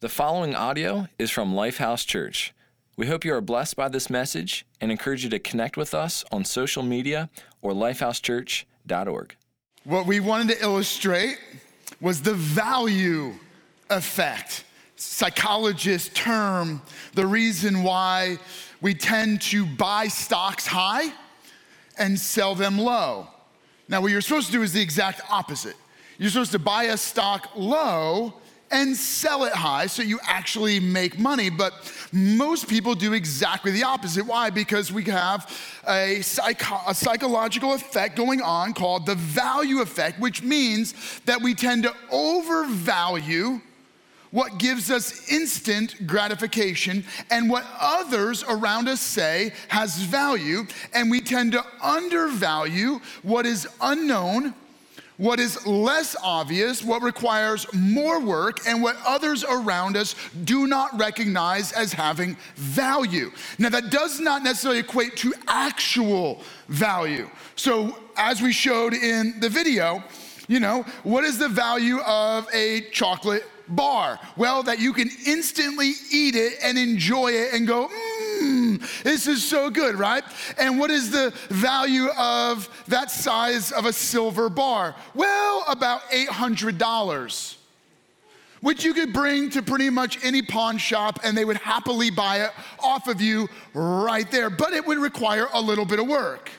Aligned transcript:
The 0.00 0.08
following 0.08 0.54
audio 0.54 1.08
is 1.18 1.30
from 1.30 1.52
Lifehouse 1.52 2.06
Church. 2.06 2.54
We 2.96 3.08
hope 3.08 3.22
you 3.22 3.34
are 3.34 3.42
blessed 3.42 3.76
by 3.76 3.90
this 3.90 4.08
message 4.08 4.64
and 4.80 4.90
encourage 4.90 5.24
you 5.24 5.28
to 5.28 5.38
connect 5.38 5.76
with 5.76 5.92
us 5.92 6.24
on 6.32 6.46
social 6.46 6.82
media 6.82 7.28
or 7.60 7.72
lifehousechurch.org. 7.72 9.36
What 9.84 10.06
we 10.06 10.18
wanted 10.20 10.56
to 10.56 10.62
illustrate 10.62 11.36
was 12.00 12.22
the 12.22 12.32
value 12.32 13.34
effect. 13.90 14.64
Psychologists 14.96 16.08
term 16.14 16.80
the 17.12 17.26
reason 17.26 17.82
why 17.82 18.38
we 18.80 18.94
tend 18.94 19.42
to 19.42 19.66
buy 19.66 20.08
stocks 20.08 20.66
high 20.66 21.12
and 21.98 22.18
sell 22.18 22.54
them 22.54 22.78
low. 22.78 23.26
Now, 23.86 24.00
what 24.00 24.12
you're 24.12 24.22
supposed 24.22 24.46
to 24.46 24.52
do 24.52 24.62
is 24.62 24.72
the 24.72 24.80
exact 24.80 25.20
opposite. 25.30 25.76
You're 26.16 26.30
supposed 26.30 26.52
to 26.52 26.58
buy 26.58 26.84
a 26.84 26.96
stock 26.96 27.50
low 27.54 28.39
and 28.70 28.96
sell 28.96 29.44
it 29.44 29.52
high 29.52 29.86
so 29.86 30.02
you 30.02 30.20
actually 30.24 30.80
make 30.80 31.18
money. 31.18 31.50
But 31.50 31.72
most 32.12 32.68
people 32.68 32.94
do 32.94 33.12
exactly 33.12 33.72
the 33.72 33.82
opposite. 33.82 34.24
Why? 34.24 34.50
Because 34.50 34.92
we 34.92 35.04
have 35.04 35.50
a, 35.88 36.20
psycho- 36.22 36.80
a, 36.86 36.94
psychological 36.94 37.74
effect 37.74 38.16
going 38.16 38.40
on 38.40 38.74
called 38.74 39.06
the 39.06 39.16
value 39.16 39.80
effect, 39.80 40.20
which 40.20 40.42
means 40.42 40.94
that 41.26 41.40
we 41.40 41.54
tend 41.54 41.82
to 41.84 41.94
overvalue 42.10 43.60
what 44.30 44.58
gives 44.58 44.90
us 44.90 45.28
instant 45.28 46.06
gratification 46.06 47.04
and 47.30 47.50
what 47.50 47.66
others 47.80 48.44
around 48.48 48.88
us 48.88 49.00
say 49.00 49.52
has 49.68 49.96
value, 49.96 50.66
and 50.94 51.10
we 51.10 51.20
tend 51.20 51.50
to 51.52 51.64
undervalue 51.82 53.00
what 53.22 53.44
is 53.44 53.66
unknown 53.80 54.54
what 55.20 55.38
is 55.38 55.66
less 55.66 56.16
obvious, 56.22 56.82
what 56.82 57.02
requires 57.02 57.66
more 57.74 58.20
work, 58.20 58.66
and 58.66 58.82
what 58.82 58.96
others 59.06 59.44
around 59.44 59.94
us 59.94 60.14
do 60.44 60.66
not 60.66 60.98
recognize 60.98 61.72
as 61.72 61.92
having 61.92 62.38
value. 62.54 63.30
Now, 63.58 63.68
that 63.68 63.90
does 63.90 64.18
not 64.18 64.42
necessarily 64.42 64.80
equate 64.80 65.16
to 65.18 65.34
actual 65.46 66.40
value. 66.68 67.28
So, 67.54 67.98
as 68.16 68.40
we 68.40 68.50
showed 68.50 68.94
in 68.94 69.38
the 69.40 69.50
video, 69.50 70.02
you 70.48 70.58
know, 70.58 70.84
what 71.02 71.24
is 71.24 71.36
the 71.36 71.48
value 71.48 71.98
of 71.98 72.48
a 72.54 72.88
chocolate 72.90 73.44
bar? 73.68 74.18
Well, 74.38 74.62
that 74.62 74.78
you 74.78 74.94
can 74.94 75.10
instantly 75.26 75.92
eat 76.10 76.34
it 76.34 76.54
and 76.62 76.78
enjoy 76.78 77.32
it 77.32 77.52
and 77.52 77.66
go, 77.66 77.88
mm, 77.88 78.29
mmm, 78.40 79.02
this 79.02 79.26
is 79.26 79.44
so 79.44 79.70
good, 79.70 79.96
right? 79.96 80.24
And 80.58 80.78
what 80.78 80.90
is 80.90 81.10
the 81.10 81.32
value 81.48 82.08
of 82.18 82.68
that 82.88 83.10
size 83.10 83.72
of 83.72 83.86
a 83.86 83.92
silver 83.92 84.48
bar? 84.48 84.94
Well, 85.14 85.64
about 85.68 86.02
$800 86.10 87.56
which 88.60 88.84
you 88.84 88.92
could 88.92 89.10
bring 89.12 89.48
to 89.48 89.62
pretty 89.62 89.88
much 89.88 90.22
any 90.22 90.42
pawn 90.42 90.76
shop 90.76 91.18
and 91.24 91.34
they 91.34 91.46
would 91.46 91.56
happily 91.56 92.10
buy 92.10 92.44
it 92.44 92.50
off 92.78 93.08
of 93.08 93.18
you 93.18 93.48
right 93.72 94.30
there. 94.30 94.50
But 94.50 94.74
it 94.74 94.86
would 94.86 94.98
require 94.98 95.48
a 95.54 95.60
little 95.60 95.86
bit 95.86 95.98
of 95.98 96.06
work 96.06 96.50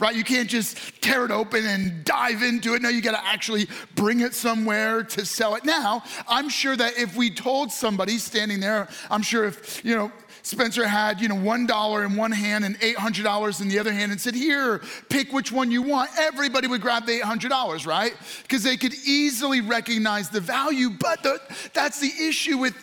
right? 0.00 0.16
You 0.16 0.24
can't 0.24 0.48
just 0.48 1.02
tear 1.02 1.24
it 1.26 1.30
open 1.30 1.66
and 1.66 2.04
dive 2.04 2.42
into 2.42 2.74
it. 2.74 2.82
No, 2.82 2.88
you 2.88 3.02
got 3.02 3.12
to 3.12 3.24
actually 3.24 3.68
bring 3.94 4.20
it 4.20 4.34
somewhere 4.34 5.04
to 5.04 5.26
sell 5.26 5.54
it. 5.54 5.64
Now, 5.64 6.02
I'm 6.26 6.48
sure 6.48 6.74
that 6.74 6.98
if 6.98 7.16
we 7.16 7.30
told 7.30 7.70
somebody 7.70 8.18
standing 8.18 8.60
there, 8.60 8.88
I'm 9.10 9.22
sure 9.22 9.44
if, 9.44 9.84
you 9.84 9.94
know, 9.94 10.10
Spencer 10.42 10.86
had, 10.86 11.20
you 11.20 11.28
know, 11.28 11.36
$1 11.36 12.06
in 12.06 12.16
one 12.16 12.32
hand 12.32 12.64
and 12.64 12.78
$800 12.80 13.60
in 13.60 13.68
the 13.68 13.78
other 13.78 13.92
hand 13.92 14.12
and 14.12 14.20
said, 14.20 14.34
Here, 14.34 14.80
pick 15.08 15.32
which 15.32 15.52
one 15.52 15.70
you 15.70 15.82
want. 15.82 16.10
Everybody 16.18 16.66
would 16.66 16.80
grab 16.80 17.06
the 17.06 17.20
$800, 17.20 17.86
right? 17.86 18.14
Because 18.42 18.62
they 18.62 18.76
could 18.76 18.94
easily 19.06 19.60
recognize 19.60 20.30
the 20.30 20.40
value. 20.40 20.90
But 20.90 21.22
the, 21.22 21.40
that's 21.72 22.00
the 22.00 22.12
issue 22.26 22.58
with 22.58 22.74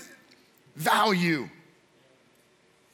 value 0.75 1.49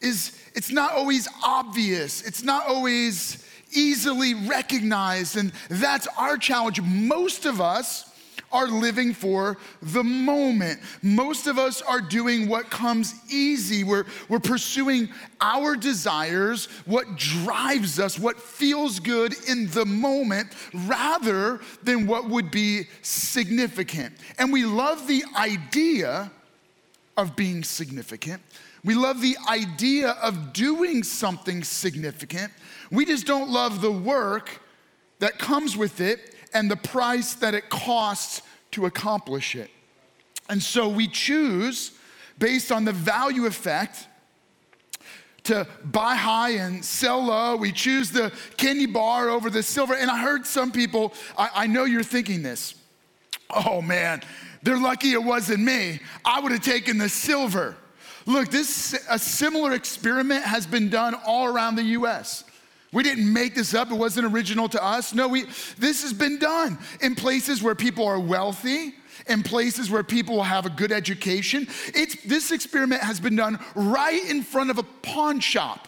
is 0.02 0.38
it's 0.54 0.72
not 0.72 0.94
always 0.94 1.28
obvious. 1.44 2.22
It's 2.22 2.44
not 2.44 2.68
always 2.68 3.46
easily 3.72 4.34
recognized. 4.34 5.38
And 5.38 5.52
that's 5.70 6.08
our 6.18 6.38
challenge. 6.38 6.82
Most 6.82 7.46
of 7.46 7.60
us 7.62 8.13
are 8.54 8.68
living 8.68 9.14
for 9.14 9.58
the 9.82 10.04
moment. 10.04 10.80
Most 11.02 11.48
of 11.48 11.58
us 11.58 11.82
are 11.82 12.00
doing 12.00 12.48
what 12.48 12.70
comes 12.70 13.16
easy. 13.30 13.84
We're, 13.84 14.06
we're 14.30 14.40
pursuing 14.40 15.10
our 15.42 15.76
desires, 15.76 16.68
what 16.86 17.18
drives 17.18 18.00
us, 18.00 18.18
what 18.18 18.40
feels 18.40 19.00
good 19.00 19.36
in 19.50 19.70
the 19.72 19.86
moment, 19.86 20.54
rather 20.74 21.60
than 21.82 22.08
what 22.08 22.30
would 22.30 22.52
be 22.52 22.84
significant. 23.02 24.16
And 24.38 24.54
we 24.54 24.66
love 24.66 25.08
the 25.08 25.26
idea 25.36 26.32
of 27.18 27.36
being 27.36 27.64
significant. 27.64 28.42
We 28.86 28.96
love 28.96 29.22
the 29.22 29.38
idea 29.50 30.10
of 30.22 30.54
doing 30.54 31.04
something 31.04 31.64
significant. 31.64 32.52
We 32.92 33.06
just 33.06 33.26
don't 33.26 33.50
love 33.50 33.82
the 33.82 33.92
work 33.92 34.62
that 35.20 35.40
comes 35.40 35.78
with 35.78 36.02
it 36.02 36.36
and 36.54 36.70
the 36.70 36.76
price 36.76 37.34
that 37.36 37.54
it 37.54 37.70
costs 37.70 38.42
to 38.72 38.86
accomplish 38.86 39.56
it. 39.56 39.70
And 40.50 40.62
so 40.62 40.88
we 40.90 41.08
choose, 41.08 41.92
based 42.38 42.72
on 42.72 42.86
the 42.86 42.92
value 42.92 43.46
effect, 43.46 44.08
to 45.44 45.68
buy 45.84 46.16
high 46.16 46.52
and 46.52 46.84
sell 46.84 47.24
low. 47.26 47.56
We 47.56 47.72
choose 47.72 48.12
the 48.12 48.32
candy 48.58 48.86
bar 48.86 49.30
over 49.30 49.50
the 49.50 49.64
silver. 49.64 49.94
And 49.94 50.10
I 50.10 50.18
heard 50.18 50.46
some 50.46 50.72
people, 50.72 51.14
I, 51.38 51.50
I 51.56 51.68
know 51.68 51.84
you're 51.84 52.04
thinking 52.04 52.44
this. 52.44 52.76
Oh 53.50 53.82
man, 53.82 54.22
they're 54.64 54.80
lucky 54.80 55.12
it 55.12 55.24
wasn't 55.24 55.60
me. 55.60 56.00
I 56.24 56.40
would 56.40 56.52
have 56.52 56.62
taken 56.62 56.98
the 56.98 57.10
silver. 57.10 57.76
Look, 58.26 58.50
this 58.50 58.98
a 59.10 59.20
similar 59.20 59.74
experiment 59.74 60.46
has 60.46 60.66
been 60.66 60.90
done 60.90 61.16
all 61.26 61.46
around 61.46 61.76
the 61.76 61.84
US. 61.84 62.46
We 62.94 63.04
didn't 63.04 63.32
make 63.32 63.56
this 63.56 63.74
up. 63.74 63.92
It 63.92 63.96
wasn't 63.96 64.32
original 64.32 64.70
to 64.70 64.84
us. 64.84 65.14
No, 65.14 65.28
we, 65.28 65.46
this 65.80 66.04
has 66.04 66.14
been 66.14 66.38
done 66.38 66.78
in 67.02 67.16
places 67.16 67.62
where 67.64 67.74
people 67.74 68.06
are 68.06 68.20
wealthy, 68.20 68.94
in 69.28 69.42
places 69.42 69.90
where 69.90 70.04
people 70.04 70.36
will 70.36 70.44
have 70.44 70.68
a 70.68 70.70
good 70.70 70.92
education. 70.92 71.68
It's, 71.88 72.24
this 72.24 72.52
experiment 72.52 73.02
has 73.02 73.20
been 73.20 73.36
done 73.36 73.60
right 73.76 74.24
in 74.30 74.44
front 74.44 74.70
of 74.70 74.78
a 74.78 74.84
pawn 74.84 75.40
shop 75.40 75.88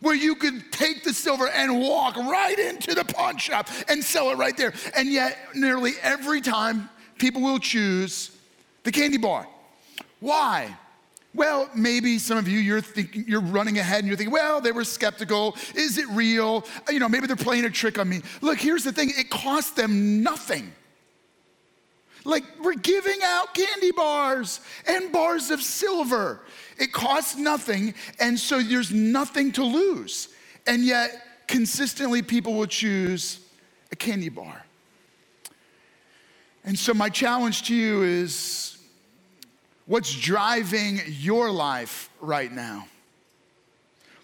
where 0.00 0.14
you 0.14 0.36
could 0.36 0.70
take 0.72 1.02
the 1.02 1.12
silver 1.12 1.48
and 1.48 1.80
walk 1.80 2.16
right 2.16 2.58
into 2.58 2.94
the 2.94 3.04
pawn 3.04 3.38
shop 3.38 3.68
and 3.88 4.02
sell 4.02 4.30
it 4.30 4.36
right 4.36 4.56
there. 4.56 4.74
And 4.94 5.10
yet, 5.10 5.36
nearly 5.54 5.92
every 6.02 6.40
time, 6.40 6.88
people 7.18 7.42
will 7.42 7.58
choose 7.58 8.30
the 8.84 8.92
candy 8.92 9.18
bar. 9.18 9.48
Why? 10.20 10.76
Well, 11.36 11.68
maybe 11.74 12.18
some 12.18 12.38
of 12.38 12.48
you, 12.48 12.58
you're 12.58 12.80
thinking, 12.80 13.26
you're 13.28 13.42
running 13.42 13.78
ahead 13.78 13.98
and 13.98 14.08
you're 14.08 14.16
thinking, 14.16 14.32
well, 14.32 14.62
they 14.62 14.72
were 14.72 14.84
skeptical. 14.84 15.54
Is 15.74 15.98
it 15.98 16.08
real? 16.08 16.64
Uh, 16.88 16.92
you 16.92 16.98
know, 16.98 17.10
maybe 17.10 17.26
they're 17.26 17.36
playing 17.36 17.66
a 17.66 17.70
trick 17.70 17.98
on 17.98 18.08
me. 18.08 18.22
Look, 18.40 18.58
here's 18.58 18.84
the 18.84 18.92
thing 18.92 19.12
it 19.14 19.28
cost 19.28 19.76
them 19.76 20.22
nothing. 20.22 20.72
Like, 22.24 22.42
we're 22.62 22.72
giving 22.72 23.18
out 23.22 23.52
candy 23.52 23.92
bars 23.92 24.60
and 24.88 25.12
bars 25.12 25.50
of 25.50 25.60
silver. 25.60 26.40
It 26.78 26.94
costs 26.94 27.36
nothing, 27.36 27.94
and 28.18 28.40
so 28.40 28.62
there's 28.62 28.90
nothing 28.90 29.52
to 29.52 29.62
lose. 29.62 30.28
And 30.66 30.84
yet, 30.84 31.22
consistently, 31.46 32.22
people 32.22 32.54
will 32.54 32.66
choose 32.66 33.40
a 33.92 33.96
candy 33.96 34.30
bar. 34.30 34.64
And 36.64 36.78
so, 36.78 36.94
my 36.94 37.10
challenge 37.10 37.64
to 37.64 37.74
you 37.74 38.02
is 38.04 38.75
What's 39.86 40.12
driving 40.14 41.00
your 41.06 41.50
life 41.50 42.10
right 42.20 42.50
now? 42.52 42.88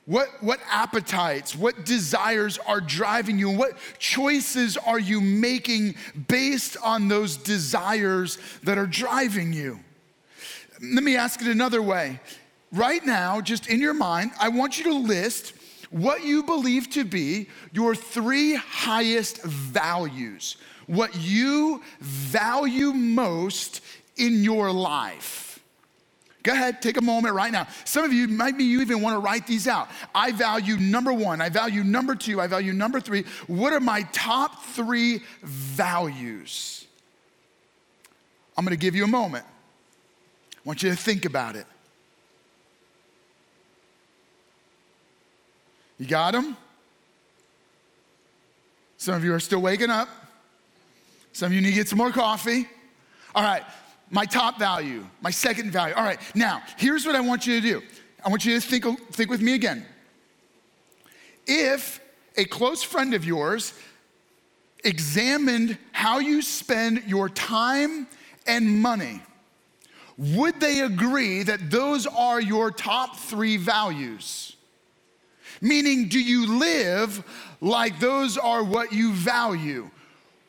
What, 0.05 0.29
what 0.41 0.59
appetites, 0.69 1.55
what 1.55 1.85
desires 1.85 2.59
are 2.59 2.81
driving 2.81 3.39
you, 3.39 3.51
what 3.51 3.77
choices 4.01 4.77
are 4.77 4.99
you 4.99 5.21
making 5.21 5.95
based 6.27 6.77
on 6.83 7.07
those 7.07 7.37
desires 7.37 8.39
that 8.65 8.79
are 8.79 8.87
driving 8.87 9.53
you? 9.53 9.79
Let 10.83 11.05
me 11.05 11.17
ask 11.17 11.41
it 11.41 11.47
another 11.47 11.81
way. 11.81 12.19
Right 12.73 13.05
now, 13.07 13.41
just 13.41 13.69
in 13.69 13.81
your 13.81 13.95
mind, 13.95 14.33
I 14.41 14.49
want 14.49 14.79
you 14.79 14.85
to 14.85 14.95
list 14.95 15.53
what 15.91 16.25
you 16.25 16.43
believe 16.43 16.91
to 16.91 17.05
be 17.05 17.49
your 17.71 17.95
three 17.95 18.55
highest 18.55 19.43
values, 19.45 20.57
what 20.89 21.15
you 21.15 21.81
value 22.01 22.93
most 22.93 23.83
in 24.17 24.43
your 24.43 24.73
life. 24.73 25.52
Go 26.43 26.53
ahead, 26.53 26.83
take 26.83 26.97
a 26.97 27.03
moment 27.03 27.35
right 27.35 27.53
now. 27.53 27.69
Some 27.85 28.05
of 28.05 28.13
you, 28.13 28.27
might 28.27 28.59
be 28.59 28.65
you 28.65 28.81
even 28.81 29.01
want 29.01 29.15
to 29.15 29.21
write 29.21 29.47
these 29.47 29.69
out. 29.69 29.89
I 30.15 30.33
value 30.33 30.77
number 30.77 31.13
one, 31.13 31.41
I 31.41 31.49
value 31.49 31.85
number 31.85 32.15
two, 32.17 32.41
I 32.41 32.49
value 32.49 32.73
number 32.73 33.01
three. 33.01 33.25
What 33.47 33.73
are 33.73 33.81
my 33.81 34.03
top 34.13 34.65
three 34.65 35.21
values? 35.43 36.87
I'm 38.57 38.65
going 38.65 38.77
to 38.77 38.81
give 38.81 38.97
you 38.97 39.05
a 39.05 39.09
moment. 39.09 39.45
I 39.45 40.61
want 40.65 40.83
you 40.83 40.91
to 40.91 40.97
think 40.97 41.25
about 41.25 41.57
it. 41.57 41.67
You 45.99 46.07
got 46.07 46.33
them? 46.33 46.57
Some 48.97 49.15
of 49.15 49.25
you 49.25 49.33
are 49.35 49.41
still 49.41 49.61
waking 49.61 49.91
up. 49.91 50.09
Some 51.33 51.47
of 51.47 51.53
you 51.53 51.61
need 51.61 51.71
to 51.71 51.75
get 51.75 51.89
some 51.89 51.99
more 51.99 52.11
coffee. 52.11 52.69
All 53.35 53.43
right, 53.43 53.63
my 54.13 54.27
top 54.27 54.59
value, 54.59 55.05
my 55.23 55.31
second 55.31 55.73
value. 55.73 55.95
All 55.95 56.05
right, 56.05 56.21
now, 56.35 56.63
here's 56.77 57.05
what 57.05 57.17
I 57.17 57.21
want 57.21 57.47
you 57.47 57.61
to 57.61 57.67
do. 57.67 57.83
I 58.25 58.29
want 58.29 58.45
you 58.45 58.55
to 58.55 58.61
think, 58.61 58.85
think 59.11 59.31
with 59.31 59.41
me 59.41 59.55
again. 59.55 59.85
If 61.47 61.99
a 62.37 62.45
close 62.45 62.83
friend 62.83 63.15
of 63.15 63.25
yours 63.25 63.73
examined 64.85 65.79
how 65.93 66.19
you 66.19 66.43
spend 66.43 67.05
your 67.07 67.29
time 67.31 68.07
and 68.47 68.81
money, 68.81 69.23
would 70.19 70.61
they 70.61 70.81
agree 70.81 71.43
that 71.45 71.71
those 71.71 72.07
are 72.07 72.41
your 72.41 72.71
top 72.71 73.17
three 73.17 73.57
values? 73.57 74.57
Meaning, 75.63 76.09
do 76.09 76.21
you 76.21 76.59
live 76.59 77.25
like 77.61 77.99
those 77.99 78.37
are 78.37 78.63
what 78.63 78.93
you 78.93 79.15
value? 79.15 79.91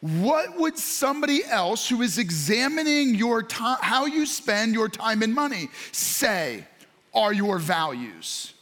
What 0.04 0.58
would 0.58 0.78
somebody 0.78 1.46
else 1.46 1.88
who 1.88 2.02
is 2.02 2.18
examining 2.18 3.16
your 3.16 3.42
time, 3.42 3.78
how 3.80 4.06
you 4.06 4.26
spend 4.26 4.74
your 4.74 4.90
time 4.90 5.22
and 5.24 5.34
money, 5.34 5.70
say 5.94 6.66
are 7.14 7.32
your 7.32 7.58
values? 7.58 8.54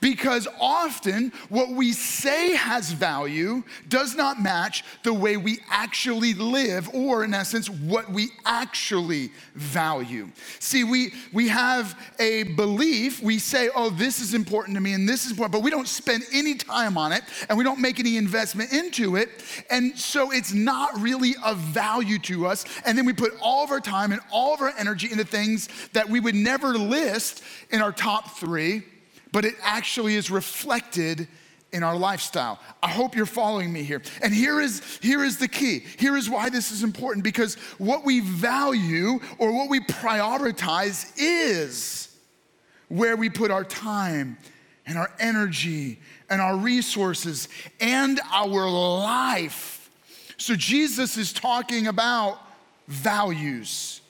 Because 0.00 0.46
often 0.60 1.32
what 1.48 1.70
we 1.70 1.92
say 1.92 2.54
has 2.54 2.92
value 2.92 3.64
does 3.88 4.14
not 4.14 4.40
match 4.40 4.84
the 5.02 5.12
way 5.12 5.36
we 5.36 5.58
actually 5.70 6.34
live, 6.34 6.88
or 6.94 7.24
in 7.24 7.34
essence, 7.34 7.68
what 7.68 8.10
we 8.10 8.28
actually 8.44 9.30
value. 9.54 10.28
See, 10.60 10.84
we, 10.84 11.12
we 11.32 11.48
have 11.48 11.98
a 12.20 12.44
belief, 12.44 13.20
we 13.20 13.38
say, 13.38 13.70
oh, 13.74 13.90
this 13.90 14.20
is 14.20 14.34
important 14.34 14.76
to 14.76 14.80
me 14.80 14.92
and 14.92 15.08
this 15.08 15.24
is 15.24 15.32
important, 15.32 15.52
but 15.52 15.62
we 15.62 15.70
don't 15.70 15.88
spend 15.88 16.22
any 16.32 16.54
time 16.54 16.96
on 16.96 17.10
it 17.12 17.24
and 17.48 17.58
we 17.58 17.64
don't 17.64 17.80
make 17.80 17.98
any 17.98 18.16
investment 18.16 18.72
into 18.72 19.16
it. 19.16 19.30
And 19.68 19.98
so 19.98 20.30
it's 20.30 20.52
not 20.52 20.98
really 21.00 21.34
of 21.44 21.58
value 21.58 22.18
to 22.20 22.46
us. 22.46 22.64
And 22.86 22.96
then 22.96 23.04
we 23.04 23.12
put 23.12 23.32
all 23.40 23.64
of 23.64 23.70
our 23.70 23.80
time 23.80 24.12
and 24.12 24.20
all 24.30 24.54
of 24.54 24.60
our 24.60 24.72
energy 24.78 25.10
into 25.10 25.24
things 25.24 25.68
that 25.92 26.08
we 26.08 26.20
would 26.20 26.36
never 26.36 26.78
list 26.78 27.42
in 27.70 27.82
our 27.82 27.92
top 27.92 28.38
three 28.38 28.84
but 29.32 29.44
it 29.44 29.54
actually 29.62 30.14
is 30.14 30.30
reflected 30.30 31.28
in 31.72 31.82
our 31.82 31.96
lifestyle. 31.96 32.58
I 32.82 32.88
hope 32.88 33.14
you're 33.14 33.26
following 33.26 33.72
me 33.72 33.82
here. 33.82 34.00
And 34.22 34.32
here 34.32 34.60
is, 34.60 34.98
here 35.02 35.22
is 35.22 35.38
the 35.38 35.48
key. 35.48 35.80
Here 35.98 36.16
is 36.16 36.30
why 36.30 36.48
this 36.48 36.70
is 36.70 36.82
important 36.82 37.24
because 37.24 37.56
what 37.76 38.04
we 38.04 38.20
value 38.20 39.20
or 39.38 39.52
what 39.52 39.68
we 39.68 39.80
prioritize 39.80 41.12
is 41.16 42.16
where 42.88 43.16
we 43.16 43.28
put 43.28 43.50
our 43.50 43.64
time 43.64 44.38
and 44.86 44.96
our 44.96 45.10
energy 45.18 46.00
and 46.30 46.40
our 46.40 46.56
resources 46.56 47.48
and 47.80 48.20
our 48.32 48.68
life. 48.68 49.90
So 50.38 50.54
Jesus 50.54 51.18
is 51.18 51.32
talking 51.32 51.88
about 51.88 52.40
values. 52.86 54.00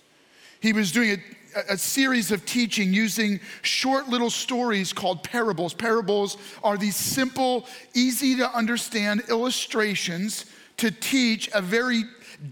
He 0.60 0.72
was 0.72 0.92
doing 0.92 1.10
it 1.10 1.20
a 1.68 1.78
series 1.78 2.30
of 2.30 2.44
teaching 2.46 2.92
using 2.92 3.40
short 3.62 4.08
little 4.08 4.30
stories 4.30 4.92
called 4.92 5.22
parables. 5.22 5.74
Parables 5.74 6.36
are 6.62 6.76
these 6.76 6.96
simple, 6.96 7.66
easy 7.94 8.36
to 8.36 8.50
understand 8.56 9.22
illustrations 9.28 10.46
to 10.78 10.90
teach 10.90 11.48
a 11.54 11.60
very 11.60 12.04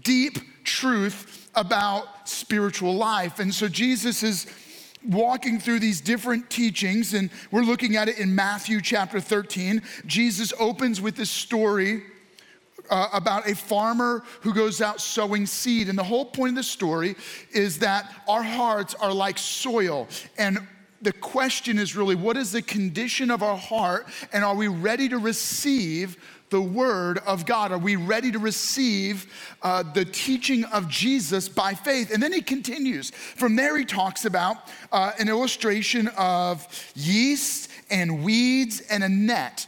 deep 0.03 0.63
truth 0.63 1.49
about 1.55 2.27
spiritual 2.27 2.95
life. 2.95 3.39
And 3.39 3.53
so 3.53 3.67
Jesus 3.67 4.21
is 4.23 4.47
walking 5.07 5.59
through 5.59 5.79
these 5.79 6.01
different 6.01 6.49
teachings, 6.49 7.13
and 7.13 7.29
we're 7.51 7.63
looking 7.63 7.95
at 7.95 8.09
it 8.09 8.19
in 8.19 8.35
Matthew 8.35 8.81
chapter 8.81 9.19
13. 9.19 9.81
Jesus 10.05 10.53
opens 10.59 10.99
with 10.99 11.15
this 11.15 11.29
story 11.29 12.03
uh, 12.89 13.09
about 13.13 13.49
a 13.49 13.55
farmer 13.55 14.23
who 14.41 14.53
goes 14.53 14.81
out 14.81 15.01
sowing 15.01 15.45
seed. 15.45 15.89
And 15.89 15.97
the 15.97 16.03
whole 16.03 16.25
point 16.25 16.51
of 16.51 16.55
the 16.55 16.63
story 16.63 17.15
is 17.51 17.79
that 17.79 18.13
our 18.27 18.43
hearts 18.43 18.93
are 18.95 19.13
like 19.13 19.37
soil. 19.37 20.07
And 20.37 20.59
the 21.01 21.13
question 21.13 21.77
is 21.77 21.95
really 21.95 22.15
what 22.15 22.37
is 22.37 22.51
the 22.51 22.61
condition 22.61 23.29
of 23.29 23.43
our 23.43 23.57
heart? 23.57 24.07
And 24.33 24.43
are 24.43 24.55
we 24.55 24.67
ready 24.67 25.09
to 25.09 25.17
receive? 25.17 26.17
the 26.49 26.61
Word 26.61 27.19
of 27.25 27.45
God? 27.45 27.71
Are 27.71 27.77
we 27.77 27.95
ready 27.95 28.31
to 28.31 28.39
receive 28.39 29.27
uh, 29.61 29.83
the 29.83 30.05
teaching 30.05 30.63
of 30.65 30.87
Jesus 30.87 31.49
by 31.49 31.73
faith? 31.73 32.13
And 32.13 32.21
then 32.21 32.31
he 32.31 32.41
continues. 32.41 33.09
From 33.09 33.55
there, 33.55 33.77
he 33.77 33.85
talks 33.85 34.25
about 34.25 34.69
uh, 34.91 35.11
an 35.19 35.27
illustration 35.27 36.07
of 36.17 36.65
yeast 36.95 37.69
and 37.89 38.23
weeds 38.23 38.81
and 38.89 39.03
a 39.03 39.09
net. 39.09 39.67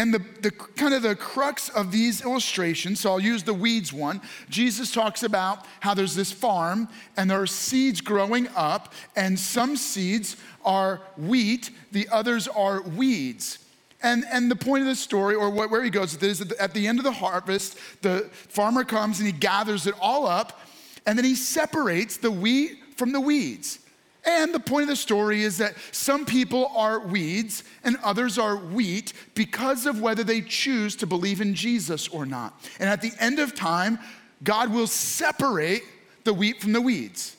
And 0.00 0.14
the, 0.14 0.24
the 0.40 0.50
kind 0.50 0.94
of 0.94 1.02
the 1.02 1.14
crux 1.14 1.68
of 1.68 1.92
these 1.92 2.22
illustrations, 2.24 3.00
so 3.00 3.10
I'll 3.10 3.20
use 3.20 3.42
the 3.42 3.52
weeds 3.52 3.92
one. 3.92 4.22
Jesus 4.48 4.92
talks 4.92 5.22
about 5.22 5.66
how 5.80 5.92
there's 5.92 6.14
this 6.14 6.32
farm 6.32 6.88
and 7.18 7.30
there 7.30 7.38
are 7.38 7.46
seeds 7.46 8.00
growing 8.00 8.48
up, 8.56 8.94
and 9.14 9.38
some 9.38 9.76
seeds 9.76 10.38
are 10.64 11.02
wheat, 11.18 11.68
the 11.92 12.08
others 12.10 12.48
are 12.48 12.80
weeds. 12.80 13.58
And, 14.02 14.24
and 14.32 14.50
the 14.50 14.56
point 14.56 14.80
of 14.80 14.86
the 14.86 14.94
story, 14.94 15.34
or 15.34 15.50
where 15.50 15.84
he 15.84 15.90
goes, 15.90 16.16
is 16.22 16.38
that 16.38 16.52
at 16.52 16.72
the 16.72 16.86
end 16.86 16.98
of 16.98 17.04
the 17.04 17.12
harvest, 17.12 17.76
the 18.00 18.20
farmer 18.32 18.84
comes 18.84 19.18
and 19.18 19.26
he 19.26 19.34
gathers 19.34 19.86
it 19.86 19.94
all 20.00 20.26
up, 20.26 20.60
and 21.04 21.18
then 21.18 21.26
he 21.26 21.34
separates 21.34 22.16
the 22.16 22.30
wheat 22.30 22.78
from 22.96 23.12
the 23.12 23.20
weeds. 23.20 23.80
And 24.24 24.54
the 24.54 24.60
point 24.60 24.82
of 24.82 24.88
the 24.88 24.96
story 24.96 25.42
is 25.42 25.58
that 25.58 25.74
some 25.92 26.26
people 26.26 26.70
are 26.74 27.00
weeds 27.00 27.64
and 27.84 27.96
others 28.02 28.38
are 28.38 28.56
wheat 28.56 29.14
because 29.34 29.86
of 29.86 30.00
whether 30.00 30.22
they 30.22 30.42
choose 30.42 30.94
to 30.96 31.06
believe 31.06 31.40
in 31.40 31.54
Jesus 31.54 32.06
or 32.08 32.26
not. 32.26 32.60
And 32.78 32.88
at 32.88 33.00
the 33.00 33.12
end 33.18 33.38
of 33.38 33.54
time, 33.54 33.98
God 34.42 34.72
will 34.72 34.86
separate 34.86 35.82
the 36.24 36.34
wheat 36.34 36.60
from 36.60 36.72
the 36.72 36.80
weeds, 36.80 37.36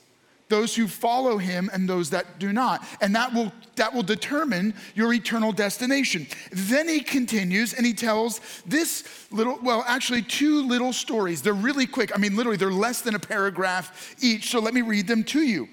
those 0.50 0.76
who 0.76 0.88
follow 0.88 1.38
him 1.38 1.70
and 1.72 1.88
those 1.88 2.10
that 2.10 2.40
do 2.40 2.52
not. 2.52 2.84
And 3.00 3.16
that 3.16 3.32
will, 3.32 3.52
that 3.76 3.94
will 3.94 4.04
determine 4.04 4.74
your 4.96 5.14
eternal 5.14 5.52
destination. 5.52 6.26
Then 6.52 6.88
he 6.88 7.02
continues 7.02 7.74
and 7.74 7.86
he 7.86 7.94
tells 7.94 8.42
this 8.66 9.28
little, 9.32 9.60
well, 9.62 9.86
actually, 9.88 10.24
two 10.24 10.68
little 10.68 10.94
stories. 10.94 11.44
They're 11.44 11.54
really 11.54 11.86
quick. 11.86 12.12
I 12.16 12.18
mean, 12.20 12.36
literally, 12.36 12.58
they're 12.58 12.72
less 12.72 13.02
than 13.02 13.14
a 13.14 13.20
paragraph 13.20 14.16
each. 14.20 14.50
So 14.50 14.60
let 14.60 14.74
me 14.74 14.82
read 14.82 15.08
them 15.08 15.24
to 15.26 15.42
you. 15.42 15.70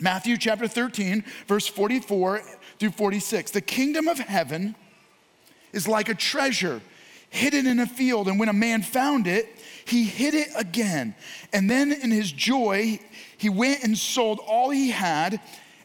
Matthew 0.00 0.36
chapter 0.36 0.68
13, 0.68 1.24
verse 1.46 1.66
44 1.66 2.42
through 2.78 2.90
46. 2.90 3.50
The 3.52 3.60
kingdom 3.60 4.08
of 4.08 4.18
heaven 4.18 4.74
is 5.72 5.88
like 5.88 6.08
a 6.08 6.14
treasure 6.14 6.82
hidden 7.30 7.66
in 7.66 7.80
a 7.80 7.86
field, 7.86 8.28
and 8.28 8.38
when 8.38 8.48
a 8.48 8.54
man 8.54 8.82
found 8.82 9.26
it, 9.26 9.48
he 9.84 10.04
hid 10.04 10.34
it 10.34 10.48
again. 10.56 11.14
And 11.52 11.70
then 11.70 11.92
in 11.92 12.10
his 12.10 12.30
joy, 12.30 13.00
he 13.38 13.48
went 13.48 13.84
and 13.84 13.96
sold 13.96 14.40
all 14.46 14.70
he 14.70 14.90
had 14.90 15.40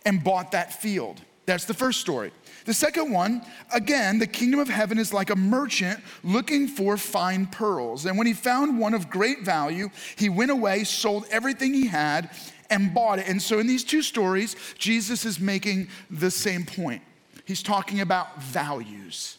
and 0.05 0.23
bought 0.23 0.51
that 0.51 0.81
field. 0.81 1.21
That's 1.45 1.65
the 1.65 1.73
first 1.73 1.99
story. 1.99 2.31
The 2.65 2.73
second 2.73 3.11
one, 3.11 3.41
again, 3.73 4.19
the 4.19 4.27
kingdom 4.27 4.59
of 4.59 4.69
heaven 4.69 4.99
is 4.99 5.13
like 5.13 5.31
a 5.31 5.35
merchant 5.35 5.99
looking 6.23 6.67
for 6.67 6.95
fine 6.95 7.47
pearls. 7.47 8.05
And 8.05 8.17
when 8.17 8.27
he 8.27 8.33
found 8.33 8.77
one 8.77 8.93
of 8.93 9.09
great 9.09 9.41
value, 9.41 9.89
he 10.15 10.29
went 10.29 10.51
away, 10.51 10.83
sold 10.83 11.25
everything 11.31 11.73
he 11.73 11.87
had, 11.87 12.29
and 12.71 12.93
bought 12.93 13.19
it. 13.19 13.27
And 13.27 13.39
so 13.39 13.59
in 13.59 13.67
these 13.67 13.83
two 13.83 14.01
stories, 14.01 14.55
Jesus 14.79 15.25
is 15.25 15.39
making 15.39 15.89
the 16.09 16.31
same 16.31 16.65
point. 16.65 17.03
He's 17.45 17.61
talking 17.61 17.99
about 17.99 18.41
values. 18.41 19.37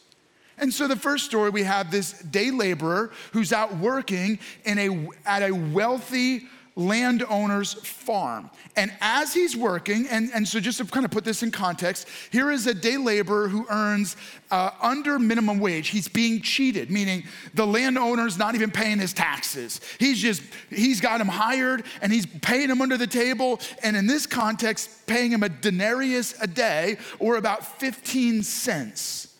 And 0.59 0.73
so 0.73 0.87
the 0.87 0.97
first 0.97 1.25
story, 1.25 1.51
we 1.51 1.65
have 1.65 1.91
this 1.91 2.13
day 2.13 2.51
laborer 2.51 3.11
who's 3.33 3.53
out 3.53 3.77
working 3.79 4.39
in 4.65 4.79
a, 4.79 5.09
at 5.27 5.43
a 5.43 5.53
wealthy 5.53 6.47
landowner's 6.75 7.75
farm. 7.75 8.51
And 8.77 8.93
as 9.01 9.35
he's 9.35 9.57
working, 9.57 10.07
and, 10.09 10.31
and 10.35 10.47
so 10.47 10.61
just 10.61 10.79
to 10.79 10.85
kind 10.85 11.05
of 11.05 11.11
put 11.11 11.25
this 11.25 11.43
in 11.43 11.51
context, 11.51 12.09
here 12.31 12.51
is 12.51 12.67
a 12.67 12.75
day 12.75 12.97
laborer 12.97 13.49
who 13.49 13.67
earns 13.69 14.17
uh, 14.51 14.71
under 14.81 15.19
minimum 15.19 15.59
wage. 15.59 15.89
He's 15.89 16.09
being 16.09 16.41
cheated, 16.41 16.91
meaning 16.91 17.25
the 17.55 17.67
landowner's 17.67 18.39
not 18.39 18.55
even 18.55 18.71
paying 18.71 18.99
his 18.99 19.13
taxes. 19.13 19.81
He's 19.99 20.21
just, 20.21 20.43
he's 20.71 21.01
got 21.01 21.21
him 21.21 21.29
hired 21.29 21.85
and 22.01 22.13
he's 22.13 22.27
paying 22.27 22.71
him 22.71 22.81
under 22.81 22.97
the 22.97 23.07
table. 23.07 23.61
And 23.83 23.97
in 23.97 24.07
this 24.07 24.27
context, 24.27 25.07
paying 25.07 25.33
him 25.33 25.43
a 25.43 25.49
denarius 25.49 26.35
a 26.41 26.47
day 26.47 26.97
or 27.19 27.37
about 27.37 27.81
15 27.81 28.43
cents. 28.43 29.32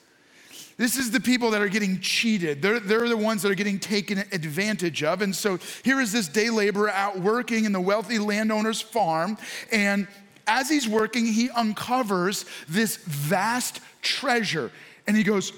This 0.77 0.97
is 0.97 1.11
the 1.11 1.21
people 1.21 1.51
that 1.51 1.61
are 1.61 1.69
getting 1.69 2.01
cheated. 2.01 2.63
They're, 2.63 2.81
they're 2.81 3.09
the 3.09 3.17
ones 3.17 3.43
that 3.43 3.53
are 3.53 3.57
getting 3.57 3.79
taken 3.79 4.19
advantage 4.19 5.03
of. 5.03 5.23
And 5.23 5.35
so 5.35 5.59
here 5.85 6.01
is 6.01 6.13
this 6.13 6.29
day 6.29 6.51
laborer 6.51 6.91
out 6.91 7.19
working 7.19 7.65
in 7.65 7.73
the 7.73 7.81
wealthy 7.81 8.19
landowner's 8.19 8.81
farm. 8.81 9.37
And 9.71 10.09
as 10.47 10.69
he's 10.69 10.89
working, 10.89 11.27
he 11.27 11.51
uncovers 11.51 12.45
this 12.69 12.97
vast 12.97 13.81
treasure. 14.01 14.71
And 15.07 15.17
he 15.17 15.23
goes, 15.23 15.53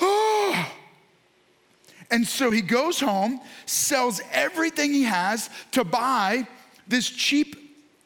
Oh. 0.00 0.72
And 2.10 2.26
so 2.26 2.50
he 2.50 2.60
goes 2.60 3.00
home, 3.00 3.40
sells 3.66 4.20
everything 4.32 4.92
he 4.92 5.04
has 5.04 5.50
to 5.72 5.84
buy 5.84 6.46
this 6.86 7.08
cheap 7.08 7.56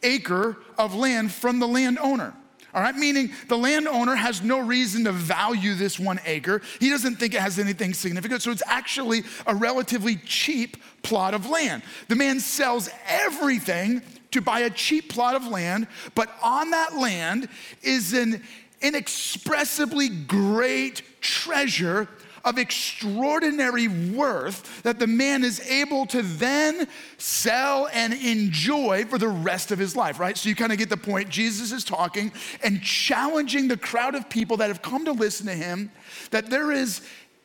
acre 0.03 0.57
of 0.77 0.95
land 0.95 1.33
from 1.33 1.59
the 1.59 1.69
landowner. 1.69 2.35
All 2.75 2.83
right, 2.83 2.95
meaning 2.95 3.33
the 3.49 3.57
landowner 3.57 4.15
has 4.15 4.43
no 4.43 4.59
reason 4.59 5.05
to 5.05 5.13
value 5.13 5.75
this 5.75 5.99
one 5.99 6.21
acre. 6.27 6.61
He 6.81 6.91
doesn't 6.91 7.17
think 7.17 7.35
it 7.35 7.41
has 7.41 7.59
anything 7.59 7.95
significant, 7.95 8.43
so 8.43 8.51
it's 8.51 8.63
actually 8.67 9.23
a 9.47 9.55
relatively 9.55 10.17
cheap 10.17 10.77
plot 11.03 11.33
of 11.33 11.49
land. 11.49 11.83
The 12.09 12.17
man 12.17 12.41
sells 12.41 12.91
everything 13.07 14.03
to 14.33 14.43
buy 14.43 14.61
a 14.61 14.71
cheap 14.71 15.09
plot 15.09 15.35
of 15.35 15.47
land, 15.47 15.87
but 16.15 16.29
on 16.43 16.71
that 16.71 16.95
land 16.95 17.49
is 17.83 18.13
an 18.13 18.43
inexpressibly 18.83 20.09
great 20.09 21.03
treasure 21.21 22.07
of 22.49 22.59
extraordinary 22.59 23.89
worth 23.89 24.83
that 24.83 24.99
the 24.99 25.07
man 25.07 25.45
is 25.45 25.61
able 25.69 26.07
to 26.07 26.23
then 26.23 26.89
sell 27.19 27.89
and 27.93 28.13
enjoy 28.15 29.05
for 29.05 29.19
the 29.19 29.29
rest 29.29 29.71
of 29.71 29.79
his 29.79 29.95
life, 29.95 30.19
right? 30.19 30.37
So 30.37 30.49
you 30.49 30.55
kind 30.55 30.73
of 30.73 30.79
get 30.79 30.89
the 30.89 30.97
point. 30.97 31.29
Jesus 31.29 31.73
is 31.73 31.85
talking 31.85 32.33
and 32.63 32.83
challenging 32.83 33.69
the 33.69 33.77
crowd 33.77 34.15
of 34.15 34.29
people 34.29 34.57
that 34.59 34.69
have 34.69 34.83
come 34.83 35.05
to 35.05 35.13
listen 35.13 35.47
to 35.47 35.55
him 35.55 35.93
that 36.31 36.51
there 36.51 36.73
is 36.73 37.03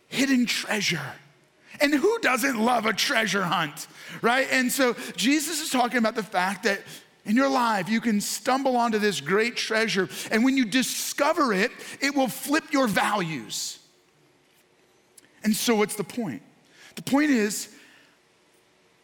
hidden 0.08 0.46
treasure. 0.46 1.14
And 1.82 1.94
who 1.94 2.20
doesn't 2.20 2.58
love 2.58 2.86
a 2.86 2.94
treasure 2.94 3.44
hunt, 3.44 3.88
right? 4.22 4.48
And 4.52 4.72
so 4.72 4.94
Jesus 5.16 5.60
is 5.60 5.70
talking 5.70 5.98
about 5.98 6.16
the 6.16 6.24
fact 6.24 6.64
that 6.64 6.82
in 7.26 7.36
your 7.36 7.50
life, 7.50 7.90
you 7.90 8.02
can 8.02 8.22
stumble 8.22 8.76
onto 8.76 9.00
this 9.00 9.22
great 9.22 9.56
treasure, 9.56 10.10
and 10.30 10.44
when 10.44 10.58
you 10.58 10.66
discover 10.66 11.54
it, 11.54 11.72
it 12.02 12.14
will 12.14 12.28
flip 12.28 12.66
your 12.72 12.88
values. 12.88 13.80
And 15.44 15.56
so, 15.56 15.76
what's 15.76 15.96
the 15.96 16.04
point? 16.04 16.42
The 16.96 17.02
point 17.02 17.32
is, 17.32 17.70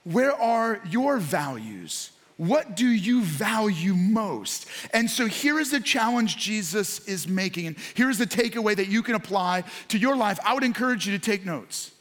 where 0.04 0.34
are 0.34 0.82
your 0.90 1.18
values? 1.18 2.12
What 2.38 2.78
do 2.78 2.88
you 2.88 3.22
value 3.22 3.94
most? 3.94 4.66
And 4.94 5.10
so 5.10 5.26
here 5.26 5.60
is 5.60 5.72
the 5.72 5.82
challenge 5.82 6.38
Jesus 6.38 7.06
is 7.06 7.28
making. 7.28 7.68
And 7.68 7.76
here's 7.96 8.18
the 8.18 8.26
takeaway 8.26 8.78
that 8.78 8.88
you 8.88 9.04
can 9.04 9.16
apply 9.16 9.66
to 9.90 9.98
your 9.98 10.16
life. 10.16 10.40
I 10.46 10.54
would 10.54 10.64
encourage 10.64 11.06
you 11.06 11.18
to 11.18 11.24
take 11.24 11.46
notes. 11.46 11.92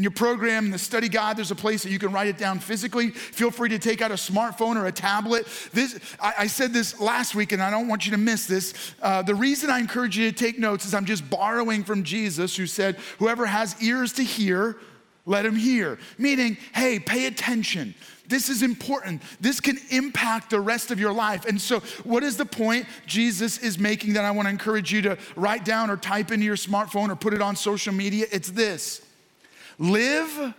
In 0.00 0.04
your 0.04 0.12
program, 0.12 0.64
in 0.64 0.70
the 0.70 0.78
study 0.78 1.10
guide, 1.10 1.36
there's 1.36 1.50
a 1.50 1.54
place 1.54 1.82
that 1.82 1.90
you 1.90 1.98
can 1.98 2.10
write 2.10 2.26
it 2.26 2.38
down 2.38 2.58
physically. 2.58 3.10
Feel 3.10 3.50
free 3.50 3.68
to 3.68 3.78
take 3.78 4.00
out 4.00 4.10
a 4.10 4.14
smartphone 4.14 4.76
or 4.76 4.86
a 4.86 4.92
tablet. 4.92 5.46
This, 5.74 6.00
I, 6.18 6.32
I 6.38 6.46
said 6.46 6.72
this 6.72 6.98
last 7.00 7.34
week, 7.34 7.52
and 7.52 7.62
I 7.62 7.70
don't 7.70 7.86
want 7.86 8.06
you 8.06 8.12
to 8.12 8.16
miss 8.16 8.46
this. 8.46 8.94
Uh, 9.02 9.20
the 9.20 9.34
reason 9.34 9.68
I 9.68 9.78
encourage 9.78 10.16
you 10.16 10.30
to 10.30 10.34
take 10.34 10.58
notes 10.58 10.86
is 10.86 10.94
I'm 10.94 11.04
just 11.04 11.28
borrowing 11.28 11.84
from 11.84 12.02
Jesus, 12.02 12.56
who 12.56 12.66
said, 12.66 12.96
Whoever 13.18 13.44
has 13.44 13.76
ears 13.82 14.14
to 14.14 14.22
hear, 14.22 14.78
let 15.26 15.44
him 15.44 15.54
hear. 15.54 15.98
Meaning, 16.16 16.56
hey, 16.74 16.98
pay 16.98 17.26
attention. 17.26 17.94
This 18.26 18.48
is 18.48 18.62
important. 18.62 19.20
This 19.38 19.60
can 19.60 19.76
impact 19.90 20.48
the 20.48 20.62
rest 20.62 20.90
of 20.90 20.98
your 20.98 21.12
life. 21.12 21.44
And 21.44 21.60
so, 21.60 21.80
what 22.04 22.22
is 22.22 22.38
the 22.38 22.46
point 22.46 22.86
Jesus 23.04 23.58
is 23.58 23.78
making 23.78 24.14
that 24.14 24.24
I 24.24 24.30
want 24.30 24.46
to 24.46 24.50
encourage 24.50 24.94
you 24.94 25.02
to 25.02 25.18
write 25.36 25.66
down 25.66 25.90
or 25.90 25.98
type 25.98 26.32
into 26.32 26.46
your 26.46 26.56
smartphone 26.56 27.10
or 27.10 27.16
put 27.16 27.34
it 27.34 27.42
on 27.42 27.54
social 27.54 27.92
media? 27.92 28.24
It's 28.32 28.50
this 28.50 29.02
live 29.80 30.54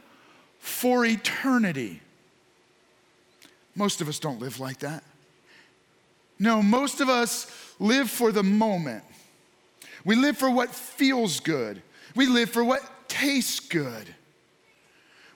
for 0.59 1.05
eternity. 1.05 2.01
Most 3.75 4.01
of 4.01 4.09
us 4.09 4.19
don't 4.19 4.41
live 4.41 4.59
like 4.59 4.79
that. 4.79 5.03
No, 6.37 6.61
most 6.61 6.99
of 6.99 7.07
us 7.07 7.49
live 7.79 8.09
for 8.09 8.31
the 8.31 8.43
moment. 8.43 9.03
We 10.03 10.15
live 10.15 10.37
for 10.37 10.49
what 10.49 10.71
feels 10.71 11.39
good. 11.39 11.81
We 12.15 12.25
live 12.25 12.49
for 12.49 12.63
what 12.63 12.81
tastes 13.07 13.59
good. 13.59 14.13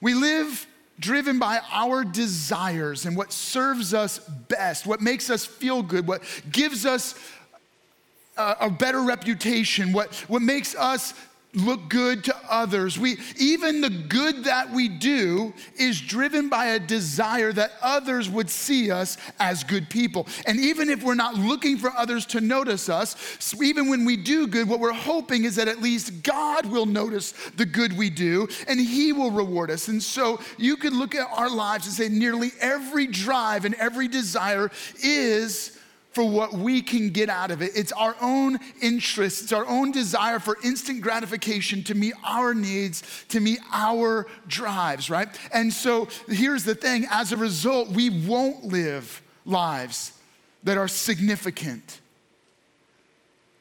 We 0.01 0.15
live 0.15 0.67
driven 0.99 1.39
by 1.39 1.59
our 1.71 2.03
desires 2.03 3.05
and 3.05 3.15
what 3.15 3.31
serves 3.31 3.93
us 3.93 4.19
best, 4.19 4.87
what 4.87 5.01
makes 5.01 5.29
us 5.29 5.45
feel 5.45 5.83
good, 5.83 6.07
what 6.07 6.23
gives 6.51 6.85
us 6.85 7.15
a, 8.35 8.55
a 8.61 8.69
better 8.69 9.01
reputation, 9.01 9.93
what, 9.93 10.13
what 10.27 10.41
makes 10.41 10.73
us 10.75 11.13
look 11.55 11.89
good 11.89 12.23
to 12.25 12.35
others. 12.49 12.99
We 12.99 13.17
even 13.37 13.81
the 13.81 13.89
good 13.89 14.43
that 14.45 14.71
we 14.71 14.87
do 14.89 15.53
is 15.75 16.01
driven 16.01 16.49
by 16.49 16.67
a 16.67 16.79
desire 16.79 17.51
that 17.53 17.71
others 17.81 18.29
would 18.29 18.49
see 18.49 18.91
us 18.91 19.17
as 19.39 19.63
good 19.63 19.89
people. 19.89 20.27
And 20.45 20.59
even 20.59 20.89
if 20.89 21.03
we're 21.03 21.15
not 21.15 21.35
looking 21.35 21.77
for 21.77 21.91
others 21.91 22.25
to 22.27 22.41
notice 22.41 22.89
us, 22.89 23.53
even 23.61 23.89
when 23.89 24.05
we 24.05 24.17
do 24.17 24.47
good, 24.47 24.67
what 24.67 24.79
we're 24.79 24.93
hoping 24.93 25.45
is 25.45 25.55
that 25.55 25.67
at 25.67 25.81
least 25.81 26.23
God 26.23 26.65
will 26.65 26.85
notice 26.85 27.31
the 27.55 27.65
good 27.65 27.97
we 27.97 28.09
do 28.09 28.47
and 28.67 28.79
he 28.79 29.13
will 29.13 29.31
reward 29.31 29.71
us. 29.71 29.87
And 29.87 30.01
so 30.01 30.39
you 30.57 30.77
could 30.77 30.93
look 30.93 31.15
at 31.15 31.27
our 31.31 31.49
lives 31.49 31.85
and 31.85 31.95
say 31.95 32.09
nearly 32.09 32.51
every 32.59 33.07
drive 33.07 33.65
and 33.65 33.75
every 33.75 34.07
desire 34.07 34.69
is 35.03 35.74
for 36.15 36.23
what 36.23 36.53
we 36.53 36.81
can 36.81 37.09
get 37.09 37.27
out 37.27 37.51
of 37.51 37.61
it. 37.61 37.73
It's 37.75 37.91
our 37.91 38.15
own 38.21 38.57
interest, 38.81 39.43
it's 39.43 39.51
our 39.51 39.67
own 39.67 39.91
desire 39.91 40.39
for 40.39 40.57
instant 40.63 41.01
gratification 41.01 41.83
to 41.83 41.93
meet 41.93 42.13
our 42.23 42.53
needs, 42.53 43.03
to 43.27 43.41
meet 43.41 43.59
our 43.73 44.25
drives, 44.47 45.09
right? 45.09 45.27
And 45.53 45.73
so 45.73 46.07
here's 46.29 46.63
the 46.63 46.73
thing 46.73 47.05
as 47.11 47.33
a 47.33 47.37
result, 47.37 47.89
we 47.89 48.09
won't 48.09 48.63
live 48.63 49.21
lives 49.45 50.13
that 50.63 50.77
are 50.77 50.87
significant. 50.87 51.99